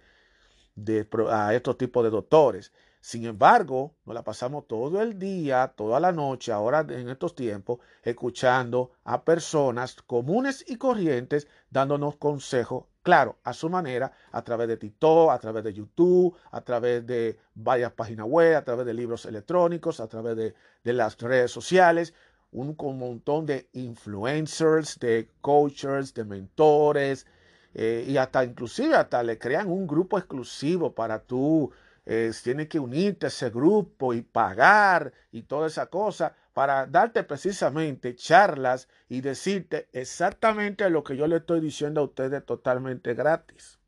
de, 0.74 1.06
a 1.30 1.54
estos 1.54 1.78
tipos 1.78 2.04
de 2.04 2.10
doctores. 2.10 2.72
Sin 3.00 3.24
embargo, 3.26 3.96
nos 4.04 4.14
la 4.14 4.22
pasamos 4.22 4.68
todo 4.68 5.02
el 5.02 5.18
día, 5.18 5.72
toda 5.76 5.98
la 5.98 6.12
noche, 6.12 6.52
ahora 6.52 6.86
en 6.88 7.08
estos 7.08 7.34
tiempos, 7.34 7.80
escuchando 8.04 8.92
a 9.02 9.24
personas 9.24 9.96
comunes 10.02 10.64
y 10.68 10.76
corrientes 10.76 11.48
dándonos 11.68 12.14
consejos, 12.14 12.84
claro, 13.02 13.38
a 13.42 13.54
su 13.54 13.68
manera, 13.68 14.12
a 14.30 14.42
través 14.44 14.68
de 14.68 14.76
TikTok, 14.76 15.32
a 15.32 15.38
través 15.40 15.64
de 15.64 15.72
YouTube, 15.72 16.36
a 16.52 16.60
través 16.60 17.04
de 17.04 17.40
varias 17.54 17.90
páginas 17.90 18.28
web, 18.28 18.54
a 18.54 18.62
través 18.62 18.86
de 18.86 18.94
libros 18.94 19.26
electrónicos, 19.26 19.98
a 19.98 20.06
través 20.06 20.36
de, 20.36 20.54
de 20.84 20.92
las 20.92 21.18
redes 21.18 21.50
sociales, 21.50 22.14
un, 22.52 22.76
montón 22.98 23.46
de 23.46 23.68
influencers, 23.72 24.98
de 24.98 25.28
coaches, 25.40 26.14
de 26.14 26.24
mentores, 26.24 27.26
eh, 27.74 28.04
y 28.06 28.16
hasta 28.18 28.44
inclusive 28.44 28.94
hasta 28.94 29.22
le 29.22 29.38
crean 29.38 29.68
un 29.70 29.86
grupo 29.86 30.18
exclusivo 30.18 30.94
para 30.94 31.20
tú, 31.20 31.72
eh, 32.04 32.32
tienes 32.42 32.68
que 32.68 32.78
unirte 32.78 33.26
a 33.26 33.28
ese 33.28 33.50
grupo 33.50 34.12
y 34.12 34.22
pagar 34.22 35.12
y 35.30 35.42
toda 35.42 35.68
esa 35.68 35.86
cosa 35.86 36.34
para 36.52 36.86
darte 36.86 37.22
precisamente 37.22 38.14
charlas 38.14 38.88
y 39.08 39.20
decirte 39.22 39.88
exactamente 39.92 40.90
lo 40.90 41.02
que 41.04 41.16
yo 41.16 41.26
le 41.26 41.36
estoy 41.36 41.60
diciendo 41.60 42.00
a 42.02 42.04
ustedes 42.04 42.44
totalmente 42.44 43.14
gratis. 43.14 43.78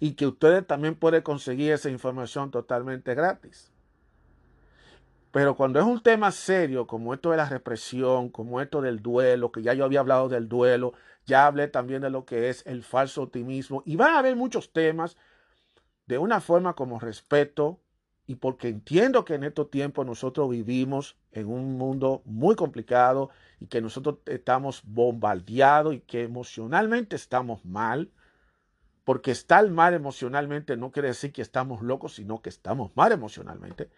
Y 0.00 0.12
que 0.12 0.26
ustedes 0.26 0.66
también 0.66 0.94
pueden 0.94 1.22
conseguir 1.22 1.72
esa 1.72 1.90
información 1.90 2.50
totalmente 2.50 3.14
gratis. 3.14 3.72
Pero 5.30 5.56
cuando 5.56 5.78
es 5.78 5.84
un 5.84 6.02
tema 6.02 6.30
serio, 6.32 6.86
como 6.86 7.12
esto 7.12 7.30
de 7.30 7.36
la 7.36 7.48
represión, 7.48 8.30
como 8.30 8.60
esto 8.60 8.80
del 8.80 9.02
duelo, 9.02 9.52
que 9.52 9.62
ya 9.62 9.74
yo 9.74 9.84
había 9.84 10.00
hablado 10.00 10.28
del 10.28 10.48
duelo, 10.48 10.94
ya 11.26 11.46
hablé 11.46 11.68
también 11.68 12.00
de 12.00 12.10
lo 12.10 12.24
que 12.24 12.48
es 12.48 12.66
el 12.66 12.82
falso 12.82 13.22
optimismo, 13.22 13.82
y 13.84 13.96
van 13.96 14.14
a 14.14 14.20
haber 14.20 14.36
muchos 14.36 14.72
temas 14.72 15.16
de 16.06 16.18
una 16.18 16.40
forma 16.40 16.74
como 16.74 16.98
respeto, 16.98 17.80
y 18.26 18.36
porque 18.36 18.68
entiendo 18.68 19.24
que 19.24 19.34
en 19.34 19.44
estos 19.44 19.70
tiempos 19.70 20.06
nosotros 20.06 20.50
vivimos 20.50 21.16
en 21.32 21.46
un 21.46 21.78
mundo 21.78 22.22
muy 22.24 22.56
complicado 22.56 23.30
y 23.58 23.66
que 23.66 23.80
nosotros 23.80 24.18
estamos 24.26 24.82
bombardeados 24.84 25.94
y 25.94 26.00
que 26.00 26.24
emocionalmente 26.24 27.16
estamos 27.16 27.64
mal, 27.64 28.10
porque 29.04 29.30
estar 29.30 29.66
mal 29.70 29.94
emocionalmente 29.94 30.76
no 30.76 30.90
quiere 30.90 31.08
decir 31.08 31.32
que 31.32 31.40
estamos 31.40 31.82
locos, 31.82 32.14
sino 32.14 32.42
que 32.42 32.50
estamos 32.50 32.94
mal 32.94 33.12
emocionalmente. 33.12 33.88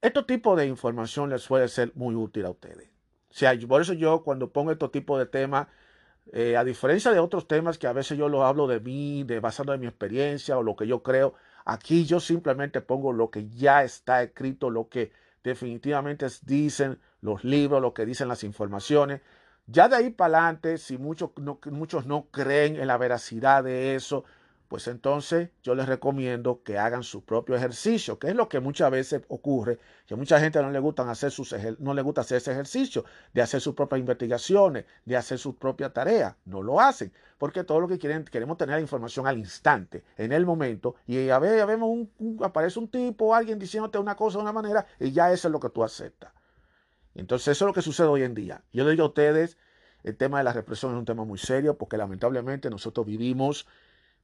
Este 0.00 0.22
tipo 0.22 0.54
de 0.54 0.66
información 0.66 1.30
les 1.30 1.46
puede 1.48 1.66
ser 1.66 1.90
muy 1.96 2.14
útil 2.14 2.46
a 2.46 2.50
ustedes. 2.50 2.88
O 3.30 3.34
sea, 3.34 3.52
por 3.66 3.82
eso 3.82 3.94
yo 3.94 4.22
cuando 4.22 4.52
pongo 4.52 4.70
este 4.70 4.88
tipo 4.88 5.18
de 5.18 5.26
temas, 5.26 5.66
eh, 6.32 6.56
a 6.56 6.62
diferencia 6.62 7.10
de 7.10 7.18
otros 7.18 7.48
temas 7.48 7.78
que 7.78 7.88
a 7.88 7.92
veces 7.92 8.16
yo 8.16 8.28
lo 8.28 8.44
hablo 8.44 8.68
de 8.68 8.78
mí, 8.78 9.24
de 9.24 9.40
basado 9.40 9.74
en 9.74 9.80
mi 9.80 9.88
experiencia 9.88 10.56
o 10.56 10.62
lo 10.62 10.76
que 10.76 10.86
yo 10.86 11.02
creo, 11.02 11.34
aquí 11.64 12.04
yo 12.06 12.20
simplemente 12.20 12.80
pongo 12.80 13.12
lo 13.12 13.30
que 13.30 13.48
ya 13.48 13.82
está 13.82 14.22
escrito, 14.22 14.70
lo 14.70 14.88
que 14.88 15.10
definitivamente 15.42 16.26
dicen 16.42 17.00
los 17.20 17.42
libros, 17.42 17.82
lo 17.82 17.92
que 17.92 18.06
dicen 18.06 18.28
las 18.28 18.44
informaciones. 18.44 19.20
Ya 19.66 19.88
de 19.88 19.96
ahí 19.96 20.10
para 20.10 20.38
adelante, 20.38 20.78
si 20.78 20.96
muchos 20.96 21.30
no, 21.36 21.58
muchos 21.72 22.06
no 22.06 22.28
creen 22.30 22.76
en 22.76 22.86
la 22.86 22.98
veracidad 22.98 23.64
de 23.64 23.96
eso, 23.96 24.24
pues 24.68 24.86
entonces 24.86 25.48
yo 25.62 25.74
les 25.74 25.86
recomiendo 25.86 26.62
que 26.62 26.78
hagan 26.78 27.02
su 27.02 27.24
propio 27.24 27.56
ejercicio, 27.56 28.18
que 28.18 28.28
es 28.28 28.36
lo 28.36 28.48
que 28.48 28.60
muchas 28.60 28.90
veces 28.90 29.22
ocurre, 29.28 29.78
que 30.06 30.14
mucha 30.14 30.38
gente 30.38 30.60
no 30.60 30.70
le 30.70 30.78
gusta 30.78 31.10
hacer 31.10 31.30
sus 31.30 31.54
no 31.78 31.94
le 31.94 32.02
gusta 32.02 32.20
hacer 32.20 32.36
ese 32.36 32.52
ejercicio 32.52 33.04
de 33.32 33.40
hacer 33.40 33.62
sus 33.62 33.74
propias 33.74 34.00
investigaciones, 34.00 34.84
de 35.06 35.16
hacer 35.16 35.38
su 35.38 35.56
propia 35.56 35.90
tarea, 35.92 36.36
no 36.44 36.62
lo 36.62 36.80
hacen, 36.80 37.12
porque 37.38 37.64
todo 37.64 37.80
lo 37.80 37.88
que 37.88 37.98
quieren 37.98 38.24
queremos 38.24 38.58
tener 38.58 38.74
la 38.74 38.80
información 38.82 39.26
al 39.26 39.38
instante, 39.38 40.04
en 40.18 40.32
el 40.32 40.44
momento, 40.44 40.96
y 41.06 41.30
a 41.30 41.38
ver, 41.38 41.66
vemos 41.66 41.88
un, 41.88 42.38
aparece 42.42 42.78
un 42.78 42.88
tipo, 42.88 43.34
alguien 43.34 43.58
diciéndote 43.58 43.98
una 43.98 44.16
cosa 44.16 44.36
de 44.36 44.42
una 44.42 44.52
manera 44.52 44.86
y 45.00 45.12
ya 45.12 45.32
eso 45.32 45.48
es 45.48 45.52
lo 45.52 45.60
que 45.60 45.70
tú 45.70 45.82
aceptas. 45.82 46.32
Entonces 47.14 47.48
eso 47.48 47.64
es 47.64 47.66
lo 47.68 47.72
que 47.72 47.82
sucede 47.82 48.06
hoy 48.06 48.22
en 48.22 48.34
día. 48.34 48.62
Yo 48.72 48.84
le 48.84 48.90
digo 48.90 49.04
a 49.04 49.08
ustedes, 49.08 49.56
el 50.04 50.16
tema 50.16 50.38
de 50.38 50.44
la 50.44 50.52
represión 50.52 50.92
es 50.92 50.98
un 50.98 51.04
tema 51.04 51.24
muy 51.24 51.38
serio 51.38 51.76
porque 51.76 51.96
lamentablemente 51.96 52.70
nosotros 52.70 53.06
vivimos 53.06 53.66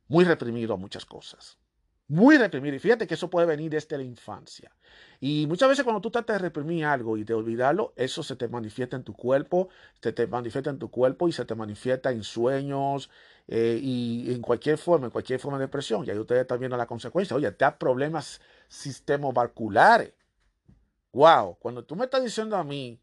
muy 0.08 0.24
reprimido 0.24 0.74
a 0.74 0.76
muchas 0.76 1.04
cosas. 1.04 1.58
Muy 2.06 2.36
reprimido. 2.36 2.76
Y 2.76 2.78
fíjate 2.78 3.06
que 3.06 3.14
eso 3.14 3.30
puede 3.30 3.46
venir 3.46 3.70
desde 3.70 3.96
la 3.96 4.04
infancia. 4.04 4.70
Y 5.20 5.46
muchas 5.46 5.70
veces 5.70 5.84
cuando 5.84 6.02
tú 6.02 6.10
tratas 6.10 6.36
de 6.36 6.42
reprimir 6.42 6.84
algo 6.84 7.16
y 7.16 7.24
de 7.24 7.32
olvidarlo, 7.32 7.94
eso 7.96 8.22
se 8.22 8.36
te 8.36 8.46
manifiesta 8.46 8.94
en 8.94 9.04
tu 9.04 9.14
cuerpo, 9.14 9.70
se 10.02 10.12
te 10.12 10.26
manifiesta 10.26 10.68
en 10.68 10.78
tu 10.78 10.90
cuerpo 10.90 11.28
y 11.28 11.32
se 11.32 11.46
te 11.46 11.54
manifiesta 11.54 12.10
en 12.10 12.22
sueños 12.22 13.08
eh, 13.48 13.80
y 13.82 14.30
en 14.32 14.42
cualquier 14.42 14.76
forma, 14.76 15.06
en 15.06 15.12
cualquier 15.12 15.40
forma 15.40 15.58
de 15.58 15.64
depresión. 15.64 16.04
Y 16.04 16.10
ahí 16.10 16.18
ustedes 16.18 16.42
están 16.42 16.58
viendo 16.58 16.76
la 16.76 16.86
consecuencia. 16.86 17.36
Oye, 17.36 17.50
te 17.52 17.64
da 17.64 17.78
problemas 17.78 18.42
sistemovasculares. 18.68 20.12
Wow, 21.12 21.56
cuando 21.58 21.84
tú 21.84 21.96
me 21.96 22.04
estás 22.04 22.22
diciendo 22.22 22.56
a 22.56 22.64
mí 22.64 23.00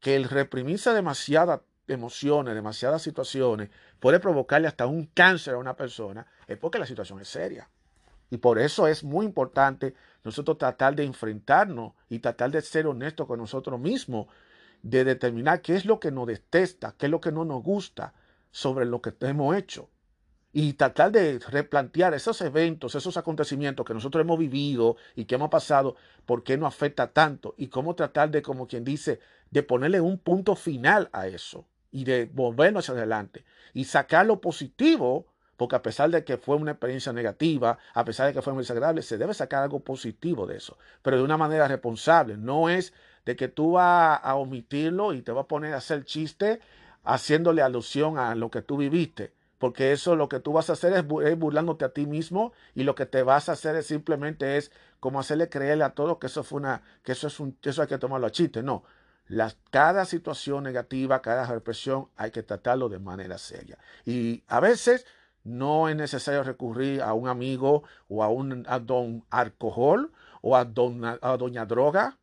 que 0.00 0.14
el 0.14 0.24
reprimirse 0.24 0.92
demasiada 0.92 1.62
emociones, 1.88 2.54
demasiadas 2.54 3.02
situaciones, 3.02 3.70
puede 4.00 4.20
provocarle 4.20 4.68
hasta 4.68 4.86
un 4.86 5.06
cáncer 5.06 5.54
a 5.54 5.58
una 5.58 5.76
persona, 5.76 6.26
es 6.46 6.58
porque 6.58 6.78
la 6.78 6.86
situación 6.86 7.20
es 7.20 7.28
seria. 7.28 7.68
Y 8.30 8.38
por 8.38 8.58
eso 8.58 8.88
es 8.88 9.04
muy 9.04 9.24
importante 9.24 9.94
nosotros 10.24 10.58
tratar 10.58 10.96
de 10.96 11.04
enfrentarnos 11.04 11.92
y 12.08 12.18
tratar 12.18 12.50
de 12.50 12.62
ser 12.62 12.86
honestos 12.86 13.26
con 13.26 13.38
nosotros 13.38 13.78
mismos, 13.78 14.26
de 14.82 15.04
determinar 15.04 15.62
qué 15.62 15.76
es 15.76 15.84
lo 15.84 16.00
que 16.00 16.10
nos 16.10 16.26
detesta, 16.26 16.94
qué 16.98 17.06
es 17.06 17.12
lo 17.12 17.20
que 17.20 17.32
no 17.32 17.44
nos 17.44 17.62
gusta 17.62 18.14
sobre 18.50 18.84
lo 18.84 19.00
que 19.00 19.14
hemos 19.20 19.56
hecho. 19.56 19.88
Y 20.52 20.72
tratar 20.72 21.12
de 21.12 21.38
replantear 21.38 22.14
esos 22.14 22.40
eventos, 22.40 22.94
esos 22.94 23.16
acontecimientos 23.16 23.84
que 23.84 23.94
nosotros 23.94 24.22
hemos 24.22 24.38
vivido 24.38 24.96
y 25.14 25.26
que 25.26 25.34
hemos 25.34 25.50
pasado, 25.50 25.96
por 26.24 26.42
qué 26.42 26.56
nos 26.56 26.74
afecta 26.74 27.12
tanto 27.12 27.54
y 27.58 27.68
cómo 27.68 27.94
tratar 27.94 28.30
de, 28.30 28.42
como 28.42 28.66
quien 28.66 28.82
dice, 28.82 29.20
de 29.50 29.62
ponerle 29.62 30.00
un 30.00 30.18
punto 30.18 30.56
final 30.56 31.10
a 31.12 31.26
eso 31.26 31.66
y 31.96 32.04
de 32.04 32.26
volvernos 32.26 32.84
hacia 32.84 32.98
adelante 32.98 33.46
y 33.72 33.84
sacar 33.84 34.26
lo 34.26 34.38
positivo, 34.38 35.28
porque 35.56 35.76
a 35.76 35.82
pesar 35.82 36.10
de 36.10 36.24
que 36.24 36.36
fue 36.36 36.56
una 36.56 36.72
experiencia 36.72 37.10
negativa, 37.10 37.78
a 37.94 38.04
pesar 38.04 38.26
de 38.26 38.34
que 38.34 38.42
fue 38.42 38.52
muy 38.52 38.64
desagradable, 38.64 39.00
se 39.00 39.16
debe 39.16 39.32
sacar 39.32 39.62
algo 39.62 39.80
positivo 39.80 40.46
de 40.46 40.58
eso, 40.58 40.76
pero 41.00 41.16
de 41.16 41.22
una 41.22 41.38
manera 41.38 41.66
responsable. 41.66 42.36
No 42.36 42.68
es 42.68 42.92
de 43.24 43.34
que 43.34 43.48
tú 43.48 43.72
vas 43.72 44.20
a 44.22 44.34
omitirlo 44.34 45.14
y 45.14 45.22
te 45.22 45.32
vas 45.32 45.44
a 45.44 45.48
poner 45.48 45.72
a 45.72 45.78
hacer 45.78 46.04
chiste 46.04 46.60
haciéndole 47.02 47.62
alusión 47.62 48.18
a 48.18 48.34
lo 48.34 48.50
que 48.50 48.60
tú 48.60 48.76
viviste, 48.76 49.32
porque 49.56 49.92
eso 49.92 50.16
lo 50.16 50.28
que 50.28 50.40
tú 50.40 50.52
vas 50.52 50.68
a 50.68 50.74
hacer 50.74 50.92
es, 50.92 51.38
burlándote 51.38 51.86
a 51.86 51.94
ti 51.94 52.04
mismo 52.04 52.52
y 52.74 52.82
lo 52.82 52.94
que 52.94 53.06
te 53.06 53.22
vas 53.22 53.48
a 53.48 53.52
hacer 53.52 53.74
es 53.76 53.86
simplemente 53.86 54.58
es 54.58 54.70
como 55.00 55.18
hacerle 55.18 55.48
creerle 55.48 55.84
a 55.84 55.94
todos 55.94 56.18
que 56.18 56.26
eso 56.26 56.44
fue 56.44 56.58
una, 56.58 56.82
que 57.02 57.12
eso 57.12 57.28
es 57.28 57.40
un, 57.40 57.56
eso 57.62 57.80
hay 57.80 57.88
que 57.88 57.96
tomarlo 57.96 58.26
a 58.26 58.30
chiste. 58.30 58.62
No, 58.62 58.84
cada 59.70 60.04
situación 60.04 60.64
negativa, 60.64 61.22
cada 61.22 61.46
represión, 61.46 62.08
hay 62.16 62.30
que 62.30 62.42
tratarlo 62.42 62.88
de 62.88 62.98
manera 62.98 63.38
seria. 63.38 63.78
Y 64.04 64.44
a 64.46 64.60
veces 64.60 65.06
no 65.44 65.88
es 65.88 65.96
necesario 65.96 66.42
recurrir 66.42 67.02
a 67.02 67.12
un 67.14 67.28
amigo 67.28 67.84
o 68.08 68.22
a 68.22 68.28
un 68.28 68.66
don 68.82 69.24
alcohol 69.30 70.12
o 70.42 70.56
a, 70.56 70.60
a 70.60 71.36
doña 71.36 71.66
droga 71.66 72.18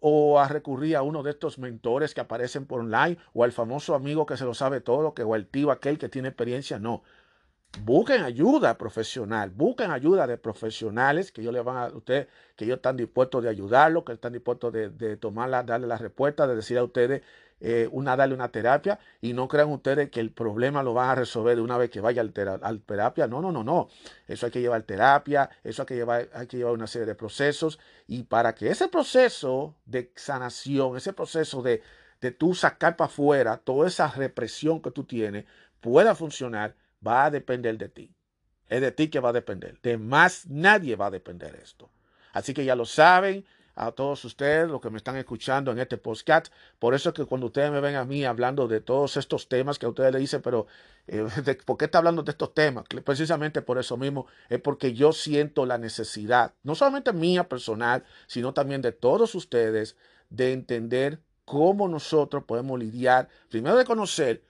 o 0.00 0.40
a 0.40 0.48
recurrir 0.48 0.96
a 0.96 1.02
uno 1.02 1.22
de 1.22 1.30
estos 1.30 1.58
mentores 1.58 2.14
que 2.14 2.20
aparecen 2.20 2.66
por 2.66 2.80
online 2.80 3.18
o 3.34 3.44
al 3.44 3.52
famoso 3.52 3.94
amigo 3.94 4.26
que 4.26 4.36
se 4.36 4.44
lo 4.44 4.54
sabe 4.54 4.80
todo, 4.80 5.14
que 5.14 5.22
o 5.22 5.36
el 5.36 5.46
tío 5.46 5.70
aquel 5.70 5.98
que 5.98 6.08
tiene 6.08 6.28
experiencia, 6.28 6.78
no. 6.78 7.02
Busquen 7.78 8.22
ayuda 8.22 8.76
profesional, 8.76 9.50
busquen 9.50 9.90
ayuda 9.92 10.26
de 10.26 10.36
profesionales 10.36 11.30
que 11.30 11.40
ellos 11.40 11.52
le 11.52 11.62
van 11.62 11.76
a 11.76 11.86
usted, 11.86 12.28
que 12.56 12.64
ellos 12.64 12.76
están 12.76 12.96
dispuestos 12.96 13.42
de 13.42 13.48
ayudarlo, 13.48 14.04
que 14.04 14.12
están 14.12 14.32
dispuestos 14.32 14.72
de, 14.72 14.90
de 14.90 15.16
darle 15.16 15.86
la 15.86 15.96
respuesta, 15.96 16.46
de 16.48 16.56
decir 16.56 16.78
a 16.78 16.84
ustedes 16.84 17.22
eh, 17.60 17.88
una, 17.92 18.16
darle 18.16 18.34
una 18.34 18.48
terapia 18.48 18.98
y 19.20 19.34
no 19.34 19.46
crean 19.46 19.70
ustedes 19.70 20.10
que 20.10 20.20
el 20.20 20.32
problema 20.32 20.82
lo 20.82 20.94
van 20.94 21.10
a 21.10 21.14
resolver 21.14 21.56
de 21.56 21.62
una 21.62 21.76
vez 21.76 21.90
que 21.90 22.00
vaya 22.00 22.22
al, 22.22 22.32
terapia. 22.82 23.26
No, 23.26 23.42
no, 23.42 23.52
no, 23.52 23.62
no. 23.62 23.88
Eso 24.26 24.46
hay 24.46 24.52
que 24.52 24.60
llevar 24.62 24.82
terapia, 24.82 25.50
eso 25.62 25.82
hay 25.82 25.86
que 25.86 25.94
llevar, 25.94 26.28
hay 26.32 26.46
que 26.46 26.56
llevar 26.56 26.72
una 26.72 26.86
serie 26.86 27.06
de 27.06 27.14
procesos 27.14 27.78
y 28.06 28.22
para 28.24 28.54
que 28.54 28.70
ese 28.70 28.88
proceso 28.88 29.76
de 29.84 30.10
sanación, 30.16 30.96
ese 30.96 31.12
proceso 31.12 31.62
de, 31.62 31.82
de 32.20 32.30
tú 32.30 32.54
sacar 32.54 32.96
para 32.96 33.10
afuera 33.10 33.58
toda 33.58 33.86
esa 33.86 34.08
represión 34.08 34.80
que 34.80 34.90
tú 34.90 35.04
tienes 35.04 35.44
pueda 35.80 36.14
funcionar, 36.14 36.74
va 37.06 37.26
a 37.26 37.30
depender 37.30 37.78
de 37.78 37.88
ti. 37.88 38.14
Es 38.68 38.80
de 38.80 38.92
ti 38.92 39.08
que 39.08 39.20
va 39.20 39.30
a 39.30 39.32
depender. 39.32 39.80
De 39.82 39.98
más 39.98 40.46
nadie 40.46 40.96
va 40.96 41.06
a 41.06 41.10
depender 41.10 41.54
esto. 41.56 41.90
Así 42.32 42.54
que 42.54 42.64
ya 42.64 42.76
lo 42.76 42.84
saben, 42.84 43.44
a 43.80 43.92
todos 43.92 44.24
ustedes, 44.26 44.68
los 44.68 44.80
que 44.80 44.90
me 44.90 44.98
están 44.98 45.16
escuchando 45.16 45.72
en 45.72 45.78
este 45.78 45.96
podcast. 45.96 46.52
Por 46.78 46.94
eso 46.94 47.08
es 47.08 47.14
que 47.14 47.24
cuando 47.24 47.46
ustedes 47.46 47.70
me 47.70 47.80
ven 47.80 47.96
a 47.96 48.04
mí 48.04 48.24
hablando 48.24 48.68
de 48.68 48.80
todos 48.80 49.16
estos 49.16 49.48
temas 49.48 49.78
que 49.78 49.86
a 49.86 49.88
ustedes 49.88 50.12
le 50.12 50.18
dicen, 50.18 50.42
pero 50.42 50.66
eh, 51.06 51.26
¿por 51.64 51.78
qué 51.78 51.86
está 51.86 51.98
hablando 51.98 52.22
de 52.22 52.30
estos 52.30 52.52
temas? 52.52 52.84
Precisamente 53.04 53.62
por 53.62 53.78
eso 53.78 53.96
mismo, 53.96 54.26
es 54.50 54.60
porque 54.60 54.92
yo 54.92 55.12
siento 55.12 55.64
la 55.64 55.78
necesidad, 55.78 56.52
no 56.62 56.74
solamente 56.74 57.12
mía 57.14 57.48
personal, 57.48 58.04
sino 58.26 58.52
también 58.52 58.82
de 58.82 58.92
todos 58.92 59.34
ustedes, 59.34 59.96
de 60.28 60.52
entender 60.52 61.20
cómo 61.44 61.88
nosotros 61.88 62.44
podemos 62.44 62.78
lidiar, 62.78 63.28
primero 63.48 63.76
de 63.76 63.84
conocer 63.84 64.42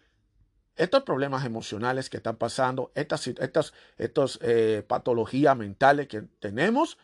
estos 0.80 1.02
problemas 1.02 1.44
emocionales 1.44 2.08
que 2.08 2.16
están 2.16 2.36
pasando, 2.36 2.90
estas, 2.94 3.26
estas, 3.26 3.74
estas 3.98 4.38
eh, 4.40 4.82
patologías 4.86 5.54
mentales 5.54 6.08
que 6.08 6.22
tenemos, 6.38 6.96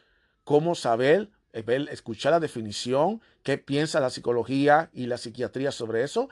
cómo 0.45 0.75
saber, 0.75 1.29
eh, 1.53 1.87
escuchar 1.91 2.33
la 2.33 2.41
definición, 2.41 3.21
qué 3.43 3.59
piensa 3.59 4.01
la 4.01 4.09
psicología 4.09 4.89
y 4.95 5.07
la 5.07 5.19
psiquiatría 5.19 5.73
sobre 5.73 6.05
eso, 6.05 6.31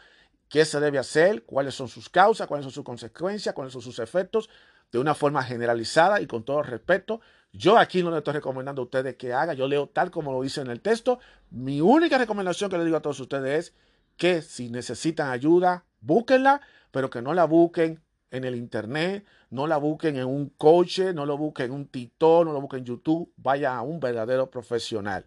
qué 0.48 0.64
se 0.64 0.80
debe 0.80 0.98
hacer, 0.98 1.44
cuáles 1.44 1.74
son 1.74 1.88
sus 1.88 2.08
causas, 2.08 2.46
cuáles 2.46 2.64
son 2.64 2.72
sus 2.72 2.84
consecuencias, 2.84 3.54
cuáles 3.54 3.74
son 3.74 3.82
sus 3.82 3.98
efectos, 3.98 4.48
de 4.90 4.98
una 4.98 5.14
forma 5.14 5.42
generalizada 5.42 6.22
y 6.22 6.26
con 6.26 6.44
todo 6.44 6.62
respeto. 6.62 7.20
Yo 7.52 7.76
aquí 7.76 8.02
no 8.02 8.10
le 8.10 8.18
estoy 8.18 8.32
recomendando 8.32 8.80
a 8.80 8.84
ustedes 8.86 9.16
que 9.16 9.34
hagan, 9.34 9.54
yo 9.54 9.68
leo 9.68 9.86
tal 9.86 10.10
como 10.10 10.32
lo 10.32 10.40
dice 10.40 10.62
en 10.62 10.70
el 10.70 10.80
texto. 10.80 11.18
Mi 11.50 11.82
única 11.82 12.16
recomendación 12.16 12.70
que 12.70 12.78
le 12.78 12.86
digo 12.86 12.96
a 12.96 13.02
todos 13.02 13.20
ustedes 13.20 13.66
es 13.66 13.74
que 14.16 14.40
si 14.40 14.70
necesitan 14.70 15.30
ayuda, 15.30 15.84
búsquenla, 16.00 16.62
pero 16.94 17.10
que 17.10 17.20
no 17.20 17.34
la 17.34 17.44
busquen 17.44 18.00
en 18.30 18.44
el 18.44 18.54
internet, 18.54 19.26
no 19.50 19.66
la 19.66 19.78
busquen 19.78 20.14
en 20.14 20.26
un 20.26 20.50
coche, 20.50 21.12
no 21.12 21.26
lo 21.26 21.36
busquen 21.36 21.66
en 21.66 21.72
un 21.72 21.88
TikTok, 21.88 22.46
no 22.46 22.52
lo 22.52 22.60
busquen 22.60 22.78
en 22.78 22.84
YouTube, 22.84 23.32
vaya 23.36 23.76
a 23.76 23.82
un 23.82 23.98
verdadero 23.98 24.48
profesional, 24.48 25.26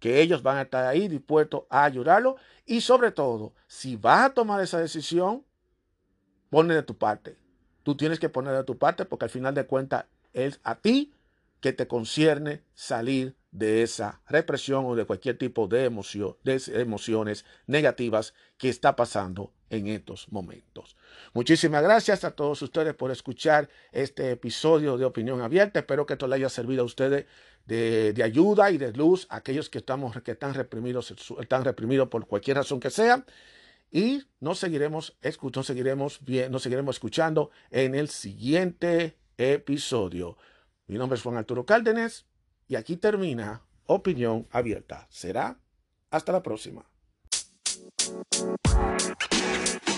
que 0.00 0.20
ellos 0.20 0.42
van 0.42 0.56
a 0.56 0.62
estar 0.62 0.84
ahí 0.84 1.06
dispuestos 1.06 1.66
a 1.70 1.84
ayudarlo 1.84 2.34
y 2.66 2.80
sobre 2.80 3.12
todo, 3.12 3.54
si 3.68 3.94
vas 3.94 4.24
a 4.24 4.34
tomar 4.34 4.60
esa 4.60 4.80
decisión, 4.80 5.44
pone 6.50 6.74
de 6.74 6.82
tu 6.82 6.98
parte. 6.98 7.36
Tú 7.84 7.96
tienes 7.96 8.18
que 8.18 8.28
poner 8.28 8.56
de 8.56 8.64
tu 8.64 8.76
parte 8.76 9.04
porque 9.04 9.26
al 9.26 9.30
final 9.30 9.54
de 9.54 9.66
cuentas 9.66 10.06
es 10.32 10.58
a 10.64 10.74
ti 10.74 11.14
que 11.60 11.72
te 11.72 11.86
concierne 11.86 12.64
salir 12.74 13.36
de 13.52 13.84
esa 13.84 14.20
represión 14.26 14.84
o 14.84 14.96
de 14.96 15.04
cualquier 15.04 15.38
tipo 15.38 15.68
de, 15.68 15.84
emoción, 15.84 16.36
de 16.42 16.60
emociones 16.74 17.44
negativas 17.68 18.34
que 18.58 18.68
está 18.68 18.96
pasando 18.96 19.52
en 19.74 19.88
estos 19.88 20.30
momentos. 20.30 20.96
Muchísimas 21.32 21.82
gracias 21.82 22.24
a 22.24 22.30
todos 22.30 22.60
ustedes 22.62 22.94
por 22.94 23.10
escuchar 23.10 23.68
este 23.92 24.30
episodio 24.30 24.96
de 24.96 25.04
Opinión 25.04 25.40
Abierta. 25.40 25.80
Espero 25.80 26.06
que 26.06 26.14
esto 26.14 26.26
le 26.26 26.36
haya 26.36 26.48
servido 26.48 26.82
a 26.82 26.86
ustedes 26.86 27.26
de, 27.66 28.20
ayuda 28.22 28.70
y 28.70 28.78
de 28.78 28.92
luz 28.92 29.26
a 29.30 29.36
aquellos 29.36 29.70
que, 29.70 29.78
estamos, 29.78 30.20
que 30.22 30.32
están, 30.32 30.54
reprimidos, 30.54 31.14
están 31.40 31.64
reprimidos 31.64 32.08
por 32.08 32.26
cualquier 32.26 32.58
razón 32.58 32.80
que 32.80 32.90
sea. 32.90 33.24
Y 33.90 34.24
nos 34.40 34.58
seguiremos, 34.58 35.16
nos 35.54 35.66
seguiremos, 35.66 36.20
nos 36.50 36.62
seguiremos 36.62 36.96
escuchando 36.96 37.50
en 37.70 37.94
el 37.94 38.08
siguiente 38.08 39.16
episodio. 39.38 40.36
Mi 40.86 40.98
nombre 40.98 41.16
es 41.16 41.22
Juan 41.22 41.36
Arturo 41.36 41.64
Cárdenas 41.64 42.26
y 42.68 42.76
aquí 42.76 42.96
termina 42.96 43.62
Opinión 43.86 44.48
Abierta. 44.50 45.06
Será 45.10 45.58
hasta 46.10 46.32
la 46.32 46.42
próxima. 46.42 46.93
Thank 47.86 49.88
you. 49.88 49.93